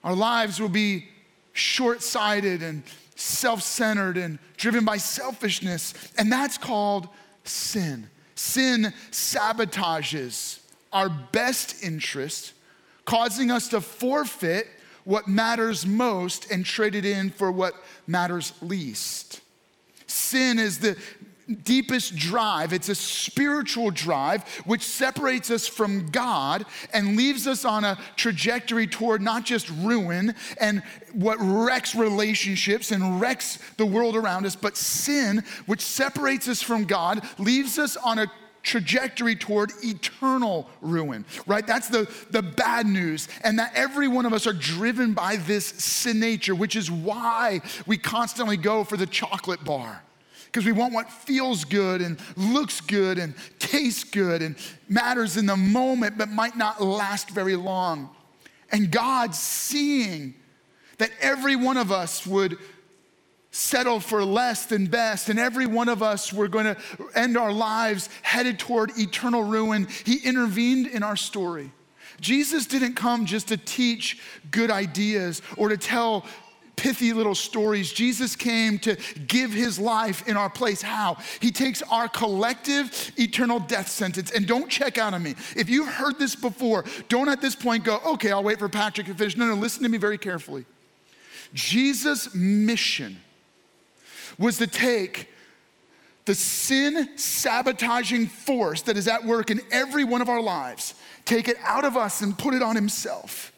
Our 0.04 0.14
lives 0.14 0.60
will 0.60 0.68
be 0.68 1.08
short 1.54 2.04
sighted 2.04 2.62
and 2.62 2.84
self 3.16 3.62
centered 3.62 4.16
and 4.16 4.38
driven 4.56 4.84
by 4.84 4.98
selfishness, 4.98 5.92
and 6.16 6.30
that's 6.30 6.56
called 6.56 7.08
sin. 7.42 8.08
Sin 8.36 8.94
sabotages 9.10 10.60
our 10.94 11.08
best 11.08 11.82
interest, 11.84 12.54
causing 13.04 13.50
us 13.50 13.68
to 13.68 13.80
forfeit 13.80 14.68
what 15.04 15.28
matters 15.28 15.84
most 15.84 16.50
and 16.50 16.64
trade 16.64 16.94
it 16.94 17.04
in 17.04 17.30
for 17.30 17.52
what 17.52 17.74
matters 18.06 18.54
least. 18.62 19.42
Sin 20.06 20.58
is 20.58 20.78
the 20.78 20.96
deepest 21.62 22.16
drive. 22.16 22.72
It's 22.72 22.88
a 22.88 22.94
spiritual 22.94 23.90
drive 23.90 24.44
which 24.64 24.82
separates 24.82 25.50
us 25.50 25.66
from 25.66 26.08
God 26.08 26.64
and 26.92 27.16
leaves 27.16 27.46
us 27.46 27.64
on 27.64 27.84
a 27.84 27.98
trajectory 28.16 28.86
toward 28.86 29.20
not 29.20 29.44
just 29.44 29.68
ruin 29.80 30.34
and 30.58 30.82
what 31.12 31.36
wrecks 31.40 31.94
relationships 31.94 32.92
and 32.92 33.20
wrecks 33.20 33.58
the 33.76 33.86
world 33.86 34.16
around 34.16 34.46
us, 34.46 34.56
but 34.56 34.76
sin, 34.76 35.44
which 35.66 35.82
separates 35.82 36.48
us 36.48 36.62
from 36.62 36.84
God, 36.84 37.22
leaves 37.38 37.78
us 37.78 37.96
on 37.96 38.18
a 38.20 38.26
trajectory 38.64 39.36
toward 39.36 39.70
eternal 39.82 40.68
ruin, 40.80 41.24
right? 41.46 41.66
That's 41.66 41.88
the, 41.88 42.10
the 42.30 42.42
bad 42.42 42.86
news. 42.86 43.28
And 43.44 43.58
that 43.58 43.72
every 43.74 44.08
one 44.08 44.26
of 44.26 44.32
us 44.32 44.46
are 44.46 44.52
driven 44.52 45.12
by 45.12 45.36
this 45.36 45.66
sin 45.66 46.18
nature, 46.18 46.54
which 46.54 46.74
is 46.74 46.90
why 46.90 47.60
we 47.86 47.96
constantly 47.96 48.56
go 48.56 48.82
for 48.82 48.96
the 48.96 49.06
chocolate 49.06 49.64
bar. 49.64 50.02
Because 50.46 50.64
we 50.64 50.72
want 50.72 50.94
what 50.94 51.10
feels 51.10 51.64
good 51.64 52.00
and 52.00 52.18
looks 52.36 52.80
good 52.80 53.18
and 53.18 53.34
tastes 53.58 54.04
good 54.04 54.40
and 54.40 54.56
matters 54.88 55.36
in 55.36 55.46
the 55.46 55.56
moment, 55.56 56.16
but 56.16 56.28
might 56.28 56.56
not 56.56 56.80
last 56.82 57.30
very 57.30 57.56
long. 57.56 58.08
And 58.70 58.90
God, 58.90 59.34
seeing 59.34 60.34
that 60.98 61.10
every 61.20 61.56
one 61.56 61.76
of 61.76 61.90
us 61.90 62.26
would 62.26 62.56
settled 63.54 64.02
for 64.02 64.24
less 64.24 64.66
than 64.66 64.86
best, 64.86 65.28
and 65.28 65.38
every 65.38 65.64
one 65.64 65.88
of 65.88 66.02
us 66.02 66.32
were 66.32 66.48
going 66.48 66.64
to 66.64 66.76
end 67.14 67.36
our 67.36 67.52
lives 67.52 68.08
headed 68.22 68.58
toward 68.58 68.90
eternal 68.98 69.44
ruin. 69.44 69.86
He 70.04 70.16
intervened 70.16 70.88
in 70.88 71.04
our 71.04 71.14
story. 71.14 71.70
Jesus 72.20 72.66
didn't 72.66 72.94
come 72.94 73.26
just 73.26 73.48
to 73.48 73.56
teach 73.56 74.20
good 74.50 74.72
ideas 74.72 75.40
or 75.56 75.68
to 75.68 75.76
tell 75.76 76.26
pithy 76.74 77.12
little 77.12 77.36
stories. 77.36 77.92
Jesus 77.92 78.34
came 78.34 78.80
to 78.80 78.96
give 79.28 79.52
his 79.52 79.78
life 79.78 80.26
in 80.26 80.36
our 80.36 80.50
place. 80.50 80.82
How? 80.82 81.18
He 81.40 81.52
takes 81.52 81.80
our 81.82 82.08
collective 82.08 83.12
eternal 83.16 83.60
death 83.60 83.88
sentence. 83.88 84.32
And 84.32 84.48
don't 84.48 84.68
check 84.68 84.98
out 84.98 85.14
on 85.14 85.22
me. 85.22 85.36
If 85.54 85.70
you've 85.70 85.88
heard 85.88 86.18
this 86.18 86.34
before, 86.34 86.84
don't 87.08 87.28
at 87.28 87.40
this 87.40 87.54
point 87.54 87.84
go, 87.84 88.00
okay, 88.04 88.32
I'll 88.32 88.42
wait 88.42 88.58
for 88.58 88.68
Patrick 88.68 89.06
to 89.06 89.14
finish. 89.14 89.36
No, 89.36 89.46
no, 89.46 89.54
listen 89.54 89.84
to 89.84 89.88
me 89.88 89.98
very 89.98 90.18
carefully. 90.18 90.64
Jesus' 91.54 92.34
mission 92.34 93.20
was 94.38 94.58
to 94.58 94.66
take 94.66 95.28
the 96.24 96.34
sin 96.34 97.16
sabotaging 97.16 98.26
force 98.26 98.82
that 98.82 98.96
is 98.96 99.08
at 99.08 99.24
work 99.24 99.50
in 99.50 99.60
every 99.70 100.04
one 100.04 100.22
of 100.22 100.28
our 100.28 100.40
lives, 100.40 100.94
take 101.24 101.48
it 101.48 101.56
out 101.62 101.84
of 101.84 101.96
us 101.96 102.22
and 102.22 102.38
put 102.38 102.54
it 102.54 102.62
on 102.62 102.74
himself. 102.74 103.52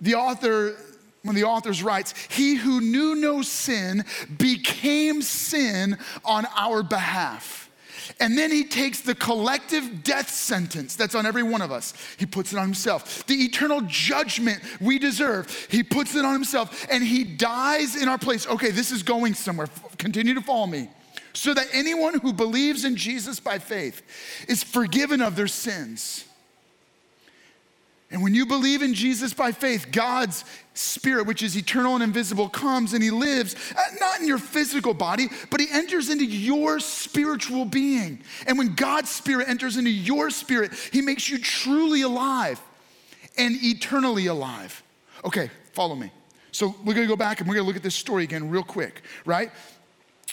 The 0.00 0.14
author, 0.14 0.76
when 1.22 1.34
the 1.34 1.44
author 1.44 1.72
writes, 1.84 2.14
he 2.28 2.54
who 2.54 2.80
knew 2.80 3.16
no 3.16 3.42
sin 3.42 4.04
became 4.38 5.22
sin 5.22 5.98
on 6.24 6.46
our 6.56 6.82
behalf. 6.82 7.69
And 8.18 8.36
then 8.36 8.50
he 8.50 8.64
takes 8.64 9.00
the 9.00 9.14
collective 9.14 10.02
death 10.02 10.28
sentence 10.28 10.96
that's 10.96 11.14
on 11.14 11.26
every 11.26 11.42
one 11.42 11.62
of 11.62 11.70
us, 11.70 11.94
he 12.18 12.26
puts 12.26 12.52
it 12.52 12.58
on 12.58 12.64
himself. 12.64 13.26
The 13.26 13.34
eternal 13.34 13.82
judgment 13.82 14.62
we 14.80 14.98
deserve, 14.98 15.68
he 15.70 15.82
puts 15.82 16.14
it 16.14 16.24
on 16.24 16.32
himself, 16.32 16.86
and 16.90 17.04
he 17.04 17.24
dies 17.24 17.96
in 18.00 18.08
our 18.08 18.18
place. 18.18 18.46
Okay, 18.46 18.70
this 18.70 18.90
is 18.90 19.02
going 19.02 19.34
somewhere. 19.34 19.68
Continue 19.98 20.34
to 20.34 20.40
follow 20.40 20.66
me. 20.66 20.88
So 21.32 21.54
that 21.54 21.68
anyone 21.72 22.18
who 22.18 22.32
believes 22.32 22.84
in 22.84 22.96
Jesus 22.96 23.38
by 23.38 23.58
faith 23.58 24.02
is 24.48 24.64
forgiven 24.64 25.20
of 25.20 25.36
their 25.36 25.46
sins 25.46 26.24
And 28.10 28.22
when 28.22 28.34
you 28.34 28.44
believe 28.44 28.82
in 28.82 28.92
Jesus 28.92 29.32
by 29.32 29.52
faith, 29.52 29.92
God's 29.92 30.44
spirit, 30.74 31.26
which 31.26 31.42
is 31.42 31.56
eternal 31.56 31.94
and 31.94 32.02
invisible, 32.02 32.48
comes 32.48 32.92
and 32.92 33.02
he 33.02 33.10
lives, 33.10 33.54
uh, 33.76 33.80
not 34.00 34.20
in 34.20 34.26
your 34.26 34.38
physical 34.38 34.94
body, 34.94 35.28
but 35.50 35.60
he 35.60 35.68
enters 35.70 36.10
into 36.10 36.24
your 36.24 36.80
spiritual 36.80 37.64
being. 37.64 38.20
And 38.48 38.58
when 38.58 38.74
God's 38.74 39.10
spirit 39.10 39.48
enters 39.48 39.76
into 39.76 39.90
your 39.90 40.30
spirit, 40.30 40.72
he 40.92 41.00
makes 41.00 41.28
you 41.28 41.38
truly 41.38 42.02
alive 42.02 42.60
and 43.38 43.56
eternally 43.62 44.26
alive. 44.26 44.82
Okay, 45.24 45.48
follow 45.72 45.94
me. 45.94 46.10
So 46.50 46.74
we're 46.84 46.94
gonna 46.94 47.06
go 47.06 47.16
back 47.16 47.38
and 47.38 47.48
we're 47.48 47.54
gonna 47.54 47.66
look 47.66 47.76
at 47.76 47.82
this 47.84 47.94
story 47.94 48.24
again 48.24 48.50
real 48.50 48.64
quick, 48.64 49.02
right? 49.24 49.52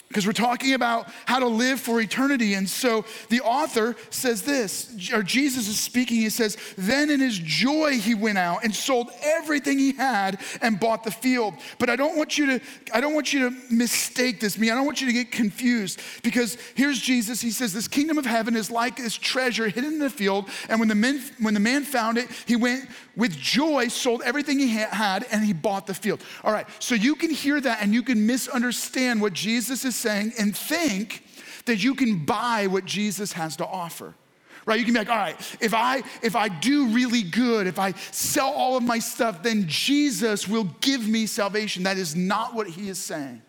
Because 0.08 0.26
we're 0.26 0.32
talking 0.32 0.72
about 0.72 1.08
how 1.26 1.38
to 1.38 1.46
live 1.46 1.78
for 1.78 2.00
eternity. 2.00 2.54
And 2.54 2.68
so 2.68 3.04
the 3.28 3.42
author 3.42 3.94
says 4.08 4.40
this, 4.40 5.10
or 5.12 5.22
Jesus 5.22 5.68
is 5.68 5.78
speaking. 5.78 6.16
He 6.16 6.30
says, 6.30 6.56
Then 6.78 7.10
in 7.10 7.20
his 7.20 7.38
joy, 7.38 7.98
he 7.98 8.14
went 8.14 8.38
out 8.38 8.64
and 8.64 8.74
sold 8.74 9.10
everything 9.22 9.78
he 9.78 9.92
had 9.92 10.40
and 10.62 10.80
bought 10.80 11.04
the 11.04 11.10
field. 11.10 11.54
But 11.78 11.90
I 11.90 11.96
don't 11.96 12.16
want 12.16 12.38
you 12.38 12.58
to, 12.58 12.60
I 12.94 13.02
don't 13.02 13.12
want 13.12 13.34
you 13.34 13.50
to 13.50 13.56
mistake 13.70 14.40
this, 14.40 14.58
me. 14.58 14.70
I 14.70 14.74
don't 14.74 14.86
want 14.86 15.02
you 15.02 15.06
to 15.08 15.12
get 15.12 15.30
confused 15.30 16.00
because 16.22 16.56
here's 16.74 16.98
Jesus. 16.98 17.42
He 17.42 17.50
says, 17.50 17.74
This 17.74 17.86
kingdom 17.86 18.16
of 18.16 18.24
heaven 18.24 18.56
is 18.56 18.70
like 18.70 18.96
this 18.96 19.14
treasure 19.14 19.68
hidden 19.68 19.92
in 19.92 19.98
the 19.98 20.10
field. 20.10 20.48
And 20.70 20.80
when 20.80 20.88
the, 20.88 20.94
men, 20.94 21.22
when 21.38 21.52
the 21.52 21.60
man 21.60 21.84
found 21.84 22.16
it, 22.16 22.28
he 22.46 22.56
went 22.56 22.88
with 23.14 23.36
joy, 23.36 23.88
sold 23.88 24.22
everything 24.24 24.58
he 24.58 24.68
had, 24.68 25.26
and 25.30 25.44
he 25.44 25.52
bought 25.52 25.86
the 25.86 25.92
field. 25.92 26.22
All 26.44 26.52
right, 26.52 26.66
so 26.78 26.94
you 26.94 27.14
can 27.14 27.30
hear 27.30 27.60
that 27.60 27.82
and 27.82 27.92
you 27.92 28.02
can 28.02 28.26
misunderstand 28.26 29.20
what 29.20 29.34
Jesus 29.34 29.84
is 29.84 29.97
saying 29.98 30.32
and 30.38 30.56
think 30.56 31.24
that 31.66 31.82
you 31.82 31.94
can 31.94 32.24
buy 32.24 32.66
what 32.66 32.84
Jesus 32.84 33.32
has 33.32 33.56
to 33.56 33.66
offer. 33.66 34.14
Right? 34.66 34.78
You 34.78 34.84
can 34.84 34.92
be 34.92 35.00
like, 35.00 35.08
all 35.08 35.16
right, 35.16 35.56
if 35.60 35.72
I 35.72 36.02
if 36.22 36.36
I 36.36 36.48
do 36.48 36.88
really 36.88 37.22
good, 37.22 37.66
if 37.66 37.78
I 37.78 37.92
sell 38.10 38.52
all 38.52 38.76
of 38.76 38.82
my 38.82 38.98
stuff, 38.98 39.42
then 39.42 39.64
Jesus 39.66 40.46
will 40.46 40.64
give 40.82 41.08
me 41.08 41.26
salvation. 41.26 41.84
That 41.84 41.96
is 41.96 42.14
not 42.14 42.54
what 42.54 42.66
he 42.66 42.90
is 42.90 42.98
saying. 42.98 43.40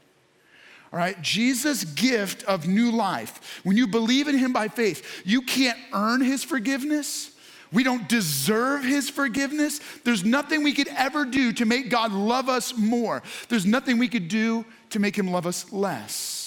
All 0.92 0.98
right, 0.98 1.22
Jesus' 1.22 1.84
gift 1.84 2.44
of 2.44 2.68
new 2.68 2.92
life. 2.92 3.60
When 3.64 3.78
you 3.78 3.86
believe 3.86 4.28
in 4.28 4.38
him 4.38 4.54
by 4.54 4.70
faith, 4.70 5.22
you 5.26 5.42
can't 5.42 5.78
earn 5.94 6.22
his 6.22 6.44
forgiveness. 6.44 7.32
We 7.72 7.84
don't 7.84 8.10
deserve 8.10 8.84
his 8.84 9.10
forgiveness. 9.10 9.82
There's 10.04 10.26
nothing 10.26 10.64
we 10.64 10.74
could 10.74 10.88
ever 10.88 11.26
do 11.26 11.54
to 11.54 11.66
make 11.66 11.90
God 11.90 12.12
love 12.12 12.50
us 12.50 12.76
more. 12.76 13.22
There's 13.50 13.66
nothing 13.66 14.00
we 14.00 14.08
could 14.08 14.28
do 14.28 14.66
to 14.92 15.00
make 15.00 15.18
him 15.18 15.32
love 15.32 15.46
us 15.46 15.72
less. 15.72 16.40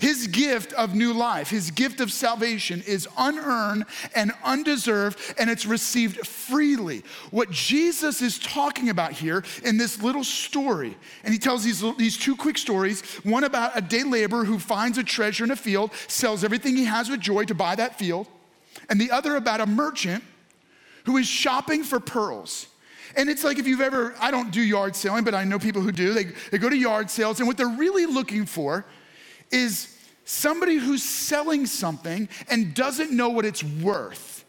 His 0.00 0.28
gift 0.28 0.72
of 0.72 0.94
new 0.94 1.12
life, 1.12 1.50
his 1.50 1.70
gift 1.70 2.00
of 2.00 2.10
salvation 2.10 2.82
is 2.86 3.06
unearned 3.18 3.84
and 4.14 4.32
undeserved, 4.42 5.18
and 5.38 5.50
it's 5.50 5.66
received 5.66 6.26
freely. 6.26 7.04
What 7.30 7.50
Jesus 7.50 8.22
is 8.22 8.38
talking 8.38 8.88
about 8.88 9.12
here 9.12 9.44
in 9.62 9.76
this 9.76 10.02
little 10.02 10.24
story, 10.24 10.96
and 11.22 11.34
he 11.34 11.38
tells 11.38 11.64
these, 11.64 11.84
these 11.98 12.16
two 12.16 12.34
quick 12.34 12.56
stories 12.56 13.02
one 13.24 13.44
about 13.44 13.76
a 13.76 13.82
day 13.82 14.02
laborer 14.02 14.46
who 14.46 14.58
finds 14.58 14.96
a 14.96 15.04
treasure 15.04 15.44
in 15.44 15.50
a 15.50 15.56
field, 15.56 15.90
sells 16.08 16.44
everything 16.44 16.76
he 16.76 16.86
has 16.86 17.10
with 17.10 17.20
joy 17.20 17.44
to 17.44 17.54
buy 17.54 17.74
that 17.74 17.98
field, 17.98 18.26
and 18.88 18.98
the 18.98 19.10
other 19.10 19.36
about 19.36 19.60
a 19.60 19.66
merchant 19.66 20.24
who 21.04 21.18
is 21.18 21.26
shopping 21.26 21.84
for 21.84 22.00
pearls. 22.00 22.68
And 23.16 23.28
it's 23.28 23.44
like 23.44 23.58
if 23.58 23.66
you've 23.66 23.80
ever, 23.80 24.14
I 24.20 24.30
don't 24.30 24.50
do 24.50 24.60
yard 24.60 24.96
selling, 24.96 25.24
but 25.24 25.34
I 25.34 25.44
know 25.44 25.58
people 25.58 25.82
who 25.82 25.92
do. 25.92 26.12
They, 26.12 26.24
they 26.50 26.58
go 26.58 26.68
to 26.68 26.76
yard 26.76 27.10
sales, 27.10 27.38
and 27.38 27.46
what 27.46 27.56
they're 27.56 27.68
really 27.68 28.06
looking 28.06 28.46
for 28.46 28.84
is 29.50 29.96
somebody 30.24 30.76
who's 30.76 31.02
selling 31.02 31.66
something 31.66 32.28
and 32.48 32.74
doesn't 32.74 33.10
know 33.10 33.30
what 33.30 33.44
it's 33.44 33.64
worth. 33.64 34.44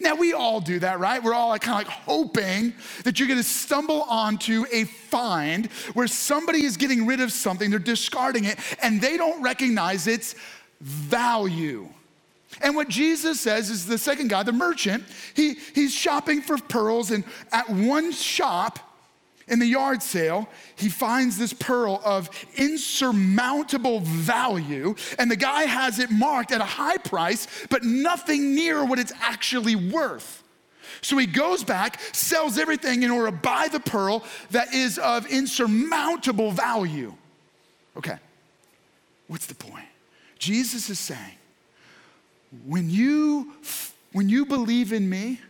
Now, 0.00 0.14
we 0.14 0.32
all 0.32 0.60
do 0.60 0.78
that, 0.78 1.00
right? 1.00 1.22
We're 1.22 1.34
all 1.34 1.56
kind 1.58 1.82
of 1.82 1.88
like 1.88 1.96
hoping 2.04 2.72
that 3.02 3.18
you're 3.18 3.28
gonna 3.28 3.42
stumble 3.42 4.02
onto 4.02 4.64
a 4.72 4.84
find 4.84 5.66
where 5.94 6.06
somebody 6.06 6.64
is 6.64 6.76
getting 6.76 7.04
rid 7.06 7.20
of 7.20 7.32
something, 7.32 7.70
they're 7.70 7.80
discarding 7.80 8.44
it, 8.44 8.58
and 8.80 9.00
they 9.00 9.16
don't 9.16 9.42
recognize 9.42 10.06
its 10.06 10.36
value. 10.80 11.88
And 12.60 12.74
what 12.74 12.88
Jesus 12.88 13.40
says 13.40 13.70
is 13.70 13.86
the 13.86 13.98
second 13.98 14.28
guy, 14.28 14.42
the 14.42 14.52
merchant, 14.52 15.04
he, 15.34 15.54
he's 15.74 15.94
shopping 15.94 16.40
for 16.40 16.58
pearls, 16.58 17.10
and 17.10 17.24
at 17.52 17.68
one 17.70 18.12
shop, 18.12 18.78
in 19.48 19.58
the 19.58 19.66
yard 19.66 20.02
sale, 20.02 20.48
he 20.76 20.88
finds 20.88 21.38
this 21.38 21.52
pearl 21.52 22.00
of 22.04 22.28
insurmountable 22.56 24.00
value, 24.00 24.94
and 25.18 25.30
the 25.30 25.36
guy 25.36 25.62
has 25.62 25.98
it 25.98 26.10
marked 26.10 26.52
at 26.52 26.60
a 26.60 26.64
high 26.64 26.98
price, 26.98 27.46
but 27.70 27.82
nothing 27.82 28.54
near 28.54 28.84
what 28.84 28.98
it's 28.98 29.12
actually 29.20 29.74
worth. 29.74 30.42
So 31.00 31.16
he 31.16 31.26
goes 31.26 31.64
back, 31.64 32.00
sells 32.12 32.58
everything 32.58 33.02
in 33.02 33.10
order 33.10 33.30
to 33.30 33.36
buy 33.36 33.68
the 33.70 33.80
pearl 33.80 34.24
that 34.50 34.74
is 34.74 34.98
of 34.98 35.26
insurmountable 35.26 36.50
value. 36.50 37.14
Okay, 37.96 38.16
what's 39.28 39.46
the 39.46 39.54
point? 39.54 39.86
Jesus 40.38 40.90
is 40.90 40.98
saying, 40.98 41.36
when 42.64 42.88
you, 42.88 43.52
when 44.12 44.28
you 44.28 44.46
believe 44.46 44.92
in 44.92 45.08
me, 45.08 45.40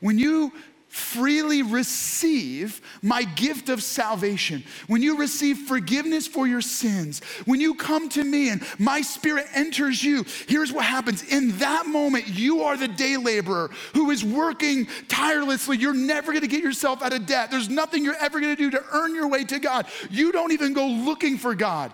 when 0.00 0.18
you 0.18 0.52
freely 0.94 1.60
receive 1.60 2.80
my 3.02 3.24
gift 3.24 3.68
of 3.68 3.82
salvation, 3.82 4.62
when 4.86 5.02
you 5.02 5.18
receive 5.18 5.58
forgiveness 5.58 6.28
for 6.28 6.46
your 6.46 6.60
sins, 6.60 7.18
when 7.46 7.60
you 7.60 7.74
come 7.74 8.08
to 8.08 8.22
me 8.22 8.50
and 8.50 8.62
my 8.78 9.00
spirit 9.00 9.44
enters 9.54 10.04
you, 10.04 10.24
here's 10.46 10.72
what 10.72 10.84
happens. 10.84 11.24
In 11.24 11.58
that 11.58 11.86
moment, 11.88 12.28
you 12.28 12.62
are 12.62 12.76
the 12.76 12.86
day 12.86 13.16
laborer 13.16 13.70
who 13.92 14.12
is 14.12 14.24
working 14.24 14.86
tirelessly. 15.08 15.78
You're 15.78 15.94
never 15.94 16.32
gonna 16.32 16.46
get 16.46 16.62
yourself 16.62 17.02
out 17.02 17.12
of 17.12 17.26
debt. 17.26 17.50
There's 17.50 17.68
nothing 17.68 18.04
you're 18.04 18.14
ever 18.20 18.38
gonna 18.38 18.54
do 18.54 18.70
to 18.70 18.84
earn 18.92 19.16
your 19.16 19.26
way 19.26 19.42
to 19.44 19.58
God. 19.58 19.86
You 20.10 20.30
don't 20.30 20.52
even 20.52 20.74
go 20.74 20.86
looking 20.86 21.38
for 21.38 21.56
God. 21.56 21.92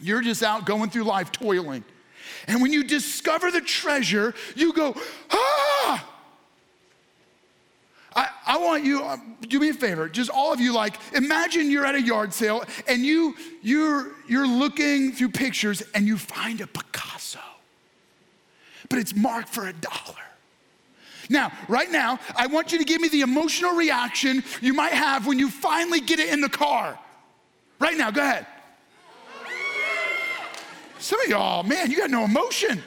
You're 0.00 0.22
just 0.22 0.42
out 0.42 0.64
going 0.64 0.88
through 0.88 1.04
life 1.04 1.32
toiling. 1.32 1.84
And 2.46 2.62
when 2.62 2.72
you 2.72 2.84
discover 2.84 3.50
the 3.50 3.60
treasure, 3.60 4.34
you 4.54 4.72
go, 4.72 4.94
ah! 5.30 6.12
I, 8.14 8.28
I 8.46 8.58
want 8.58 8.84
you, 8.84 9.02
uh, 9.02 9.18
do 9.42 9.60
me 9.60 9.68
a 9.68 9.74
favor, 9.74 10.08
just 10.08 10.30
all 10.30 10.52
of 10.52 10.58
you, 10.58 10.72
like, 10.72 10.96
imagine 11.14 11.70
you're 11.70 11.84
at 11.84 11.94
a 11.94 12.00
yard 12.00 12.32
sale 12.32 12.64
and 12.88 13.04
you, 13.04 13.34
you're, 13.60 14.12
you're 14.26 14.48
looking 14.48 15.12
through 15.12 15.30
pictures 15.30 15.82
and 15.94 16.06
you 16.06 16.16
find 16.16 16.62
a 16.62 16.66
Picasso, 16.66 17.40
but 18.88 18.98
it's 18.98 19.14
marked 19.14 19.50
for 19.50 19.68
a 19.68 19.72
dollar. 19.74 20.16
Now, 21.28 21.52
right 21.68 21.90
now, 21.90 22.18
I 22.34 22.46
want 22.46 22.72
you 22.72 22.78
to 22.78 22.84
give 22.84 23.00
me 23.00 23.08
the 23.08 23.20
emotional 23.20 23.74
reaction 23.74 24.42
you 24.62 24.72
might 24.72 24.92
have 24.92 25.26
when 25.26 25.38
you 25.38 25.50
finally 25.50 26.00
get 26.00 26.18
it 26.18 26.32
in 26.32 26.40
the 26.40 26.48
car. 26.48 26.98
Right 27.78 27.98
now, 27.98 28.10
go 28.10 28.22
ahead. 28.22 28.46
Some 30.98 31.20
of 31.20 31.28
y'all, 31.28 31.62
man, 31.62 31.90
you 31.90 31.98
got 31.98 32.10
no 32.10 32.24
emotion. 32.24 32.82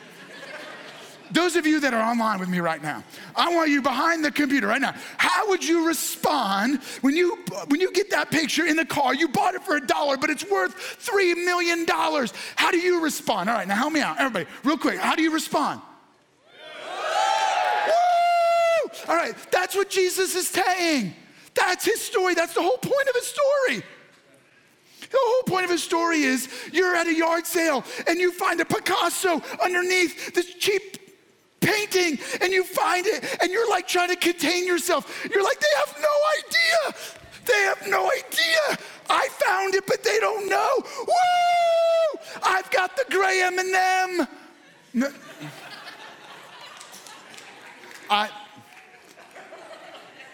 Those 1.31 1.55
of 1.55 1.67
you 1.67 1.79
that 1.81 1.93
are 1.93 2.01
online 2.01 2.39
with 2.39 2.49
me 2.49 2.59
right 2.59 2.81
now, 2.81 3.03
I 3.35 3.53
want 3.53 3.69
you 3.69 3.83
behind 3.83 4.25
the 4.25 4.31
computer 4.31 4.65
right 4.65 4.81
now. 4.81 4.95
How 5.17 5.47
would 5.49 5.63
you 5.63 5.85
respond 5.85 6.81
when 7.01 7.15
you 7.15 7.37
when 7.67 7.79
you 7.79 7.91
get 7.91 8.09
that 8.09 8.31
picture 8.31 8.65
in 8.65 8.75
the 8.75 8.85
car? 8.85 9.13
You 9.13 9.27
bought 9.27 9.53
it 9.53 9.61
for 9.61 9.75
a 9.75 9.85
dollar, 9.85 10.17
but 10.17 10.31
it's 10.31 10.49
worth 10.49 10.73
three 10.73 11.35
million 11.35 11.85
dollars. 11.85 12.33
How 12.55 12.71
do 12.71 12.79
you 12.79 13.03
respond? 13.03 13.47
All 13.49 13.55
right, 13.55 13.67
now 13.67 13.75
help 13.75 13.93
me 13.93 14.01
out, 14.01 14.19
everybody, 14.19 14.47
real 14.63 14.77
quick. 14.77 14.97
How 14.97 15.15
do 15.15 15.21
you 15.21 15.31
respond? 15.31 15.81
All 19.07 19.15
right, 19.15 19.35
that's 19.51 19.75
what 19.75 19.89
Jesus 19.89 20.35
is 20.35 20.47
saying. 20.47 21.13
That's 21.53 21.85
his 21.85 22.01
story. 22.01 22.33
That's 22.33 22.53
the 22.53 22.61
whole 22.61 22.77
point 22.77 23.07
of 23.07 23.15
his 23.15 23.27
story. 23.27 23.83
The 25.09 25.17
whole 25.19 25.43
point 25.43 25.65
of 25.65 25.71
his 25.71 25.83
story 25.83 26.21
is 26.21 26.49
you're 26.71 26.95
at 26.95 27.07
a 27.07 27.13
yard 27.13 27.45
sale 27.45 27.83
and 28.07 28.19
you 28.19 28.31
find 28.31 28.59
a 28.61 28.65
Picasso 28.65 29.41
underneath 29.63 30.33
this 30.33 30.53
cheap 30.55 30.97
painting 31.59 32.19
and 32.41 32.53
you 32.53 32.63
find 32.63 33.05
it 33.07 33.37
and 33.41 33.51
you're 33.51 33.69
like 33.69 33.87
trying 33.87 34.09
to 34.09 34.15
contain 34.15 34.65
yourself. 34.67 35.27
You're 35.31 35.43
like, 35.43 35.59
they 35.59 35.67
have 35.77 35.95
no 35.99 36.15
idea. 36.37 37.01
They 37.45 37.61
have 37.63 37.87
no 37.87 38.11
idea. 38.11 38.85
I 39.09 39.27
found 39.29 39.73
it, 39.73 39.85
but 39.87 40.03
they 40.03 40.19
don't 40.19 40.47
know. 40.47 40.83
Woo! 41.07 42.19
I've 42.43 42.69
got 42.69 42.95
the 42.95 43.05
gray 43.09 43.41
M&M. 43.41 44.27
No. 44.93 45.11
I, 48.11 48.29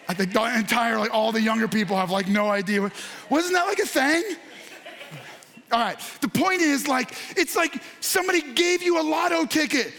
I 0.08 0.14
think 0.14 0.34
like 0.34 1.14
all 1.14 1.32
the 1.32 1.40
younger 1.40 1.68
people 1.68 1.96
have 1.96 2.10
like 2.10 2.28
no 2.28 2.50
idea. 2.50 2.90
Wasn't 3.28 3.54
that 3.54 3.66
like 3.66 3.78
a 3.78 3.86
thing? 3.86 4.36
All 5.72 5.80
right. 5.80 5.98
The 6.20 6.28
point 6.28 6.60
is 6.60 6.86
like, 6.86 7.12
it's 7.36 7.56
like 7.56 7.82
somebody 8.00 8.40
gave 8.54 8.82
you 8.82 9.00
a 9.00 9.02
lotto 9.02 9.46
ticket 9.46 9.92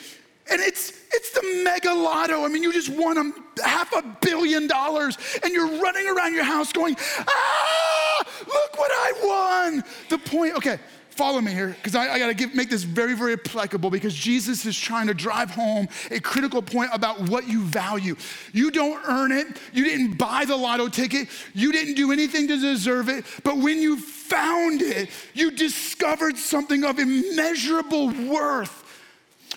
and 0.50 0.62
it's 0.62 0.94
it's 1.14 1.32
the 1.32 1.62
mega 1.64 1.94
lotto. 1.94 2.44
I 2.44 2.48
mean, 2.48 2.64
you 2.64 2.72
just 2.74 2.90
won 2.90 3.18
a 3.18 3.68
half 3.68 3.94
a 3.94 4.04
billion 4.22 4.68
dollars 4.68 5.18
and 5.44 5.54
you're 5.54 5.82
running 5.82 6.08
around 6.08 6.34
your 6.34 6.44
house 6.44 6.72
going, 6.72 6.96
ah, 7.20 8.24
look 8.40 8.78
what 8.78 8.92
I 8.92 9.14
won. 9.24 9.84
The 10.10 10.18
point, 10.18 10.56
okay, 10.56 10.80
follow 11.18 11.42
me 11.42 11.52
here, 11.52 11.70
because 11.70 11.96
I, 11.96 12.14
I 12.14 12.20
got 12.20 12.38
to 12.38 12.56
make 12.56 12.70
this 12.70 12.84
very, 12.84 13.16
very 13.16 13.34
applicable 13.34 13.90
because 13.90 14.14
Jesus 14.14 14.66
is 14.66 14.78
trying 14.78 15.08
to 15.08 15.14
drive 15.14 15.50
home 15.50 15.88
a 16.12 16.20
critical 16.20 16.62
point 16.62 16.92
about 16.94 17.30
what 17.30 17.48
you 17.48 17.64
value. 17.64 18.16
You 18.54 18.72
don't 18.72 19.02
earn 19.08 19.32
it. 19.32 19.48
You 19.74 19.84
didn't 19.84 20.18
buy 20.18 20.46
the 20.46 20.56
lotto 20.56 20.88
ticket. 20.88 21.28
You 21.54 21.72
didn't 21.72 21.96
do 21.96 22.12
anything 22.12 22.48
to 22.48 22.58
deserve 22.60 23.10
it. 23.10 23.26
But 23.44 23.58
when 23.58 23.82
you 23.82 23.98
found 23.98 24.82
it, 24.82 25.10
you 25.34 25.52
discovered 25.52 26.38
something 26.38 26.84
of 26.84 27.00
immeasurable 27.00 28.10
worth. 28.30 28.84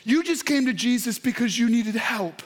You 0.05 0.23
just 0.23 0.47
came 0.47 0.67
to 0.67 0.73
Jesus 0.73 1.19
because 1.19 1.59
you 1.59 1.69
needed 1.69 1.95
help. 1.95 2.43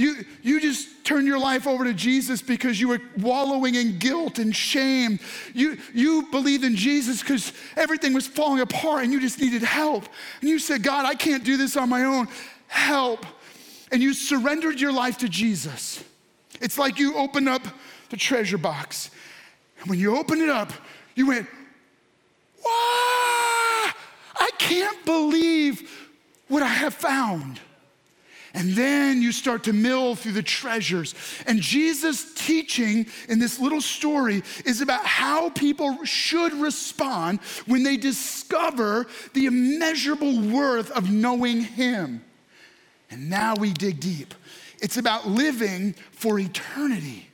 You, 0.00 0.24
you 0.42 0.62
just 0.62 1.04
turned 1.04 1.26
your 1.26 1.38
life 1.38 1.66
over 1.66 1.84
to 1.84 1.92
Jesus 1.92 2.40
because 2.40 2.80
you 2.80 2.88
were 2.88 3.02
wallowing 3.18 3.74
in 3.74 3.98
guilt 3.98 4.38
and 4.38 4.56
shame. 4.56 5.20
You, 5.52 5.76
you 5.92 6.26
believed 6.30 6.64
in 6.64 6.74
Jesus 6.74 7.20
because 7.20 7.52
everything 7.76 8.14
was 8.14 8.26
falling 8.26 8.62
apart 8.62 9.04
and 9.04 9.12
you 9.12 9.20
just 9.20 9.38
needed 9.38 9.60
help. 9.60 10.04
And 10.40 10.48
you 10.48 10.58
said, 10.58 10.82
God, 10.82 11.04
I 11.04 11.14
can't 11.14 11.44
do 11.44 11.58
this 11.58 11.76
on 11.76 11.90
my 11.90 12.04
own. 12.04 12.28
Help. 12.68 13.26
And 13.92 14.00
you 14.00 14.14
surrendered 14.14 14.80
your 14.80 14.90
life 14.90 15.18
to 15.18 15.28
Jesus. 15.28 16.02
It's 16.62 16.78
like 16.78 16.98
you 16.98 17.16
opened 17.16 17.50
up 17.50 17.66
the 18.08 18.16
treasure 18.16 18.56
box. 18.56 19.10
And 19.80 19.90
when 19.90 19.98
you 19.98 20.16
opened 20.16 20.40
it 20.40 20.48
up, 20.48 20.72
you 21.14 21.26
went, 21.26 21.46
Wow, 22.64 22.70
I 22.72 24.50
can't 24.56 25.04
believe 25.04 26.08
what 26.48 26.62
I 26.62 26.68
have 26.68 26.94
found. 26.94 27.60
And 28.52 28.72
then 28.72 29.22
you 29.22 29.30
start 29.30 29.64
to 29.64 29.72
mill 29.72 30.16
through 30.16 30.32
the 30.32 30.42
treasures. 30.42 31.14
And 31.46 31.60
Jesus' 31.60 32.34
teaching 32.34 33.06
in 33.28 33.38
this 33.38 33.60
little 33.60 33.80
story 33.80 34.42
is 34.64 34.80
about 34.80 35.06
how 35.06 35.50
people 35.50 36.04
should 36.04 36.52
respond 36.54 37.40
when 37.66 37.82
they 37.84 37.96
discover 37.96 39.06
the 39.34 39.46
immeasurable 39.46 40.40
worth 40.40 40.90
of 40.90 41.10
knowing 41.10 41.60
Him. 41.60 42.24
And 43.10 43.30
now 43.30 43.54
we 43.54 43.72
dig 43.72 44.00
deep. 44.00 44.34
It's 44.80 44.96
about 44.96 45.28
living 45.28 45.94
for 46.12 46.38
eternity 46.38 47.29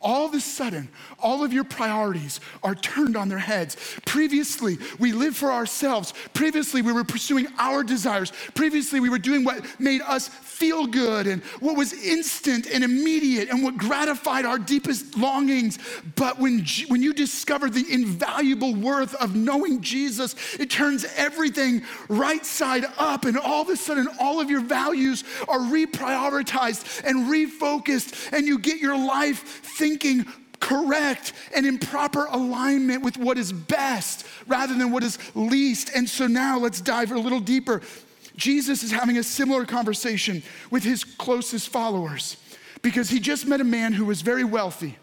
all 0.00 0.26
of 0.26 0.34
a 0.34 0.40
sudden, 0.40 0.88
all 1.18 1.42
of 1.42 1.52
your 1.52 1.64
priorities 1.64 2.38
are 2.62 2.76
turned 2.76 3.16
on 3.16 3.28
their 3.28 3.38
heads. 3.38 3.76
Previously, 4.06 4.78
we 5.00 5.10
lived 5.10 5.36
for 5.36 5.50
ourselves. 5.50 6.14
Previously, 6.34 6.82
we 6.82 6.92
were 6.92 7.02
pursuing 7.02 7.48
our 7.58 7.82
desires. 7.82 8.32
Previously, 8.54 9.00
we 9.00 9.10
were 9.10 9.18
doing 9.18 9.42
what 9.42 9.64
made 9.80 10.00
us 10.02 10.28
feel 10.28 10.86
good 10.86 11.26
and 11.26 11.42
what 11.58 11.76
was 11.76 11.92
instant 11.92 12.68
and 12.68 12.84
immediate 12.84 13.48
and 13.48 13.64
what 13.64 13.76
gratified 13.76 14.44
our 14.44 14.58
deepest 14.58 15.16
longings. 15.16 15.80
But 16.14 16.38
when, 16.38 16.64
when 16.86 17.02
you 17.02 17.12
discover 17.12 17.68
the 17.68 17.84
invaluable 17.92 18.76
worth 18.76 19.16
of 19.16 19.34
knowing 19.34 19.80
Jesus, 19.80 20.36
it 20.60 20.70
turns 20.70 21.06
everything 21.16 21.82
right 22.08 22.46
side 22.46 22.84
up. 22.98 23.24
And 23.24 23.36
all 23.36 23.62
of 23.62 23.68
a 23.68 23.76
sudden, 23.76 24.06
all 24.20 24.40
of 24.40 24.48
your 24.48 24.60
values 24.60 25.24
are 25.48 25.58
reprioritized 25.58 27.02
and 27.04 27.26
refocused, 27.28 28.32
and 28.32 28.46
you 28.46 28.60
get 28.60 28.78
your 28.78 28.96
life 28.96 29.60
thinking 29.64 29.87
thinking 29.88 30.26
correct 30.60 31.32
and 31.54 31.64
in 31.64 31.78
proper 31.78 32.26
alignment 32.26 33.02
with 33.02 33.16
what 33.16 33.38
is 33.38 33.52
best 33.52 34.26
rather 34.46 34.74
than 34.74 34.90
what 34.90 35.02
is 35.02 35.18
least. 35.34 35.90
And 35.94 36.08
so 36.08 36.26
now 36.26 36.58
let's 36.58 36.80
dive 36.80 37.12
a 37.12 37.18
little 37.18 37.40
deeper. 37.40 37.80
Jesus 38.36 38.82
is 38.82 38.90
having 38.90 39.18
a 39.18 39.22
similar 39.22 39.64
conversation 39.64 40.42
with 40.70 40.84
his 40.84 41.04
closest 41.04 41.68
followers 41.68 42.36
because 42.82 43.08
he 43.08 43.18
just 43.18 43.46
met 43.46 43.60
a 43.60 43.64
man 43.64 43.92
who 43.92 44.04
was 44.04 44.22
very 44.22 44.44
wealthy. 44.44 44.96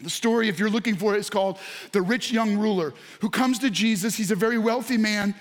The 0.00 0.10
story, 0.10 0.48
if 0.48 0.58
you're 0.58 0.70
looking 0.70 0.94
for 0.94 1.14
it, 1.14 1.18
is 1.18 1.30
called 1.30 1.58
The 1.92 2.02
Rich 2.02 2.30
Young 2.32 2.56
Ruler, 2.56 2.94
who 3.20 3.30
comes 3.30 3.58
to 3.60 3.70
Jesus. 3.70 4.16
He's 4.16 4.30
a 4.30 4.36
very 4.36 4.58
wealthy 4.58 4.96
man. 4.96 5.34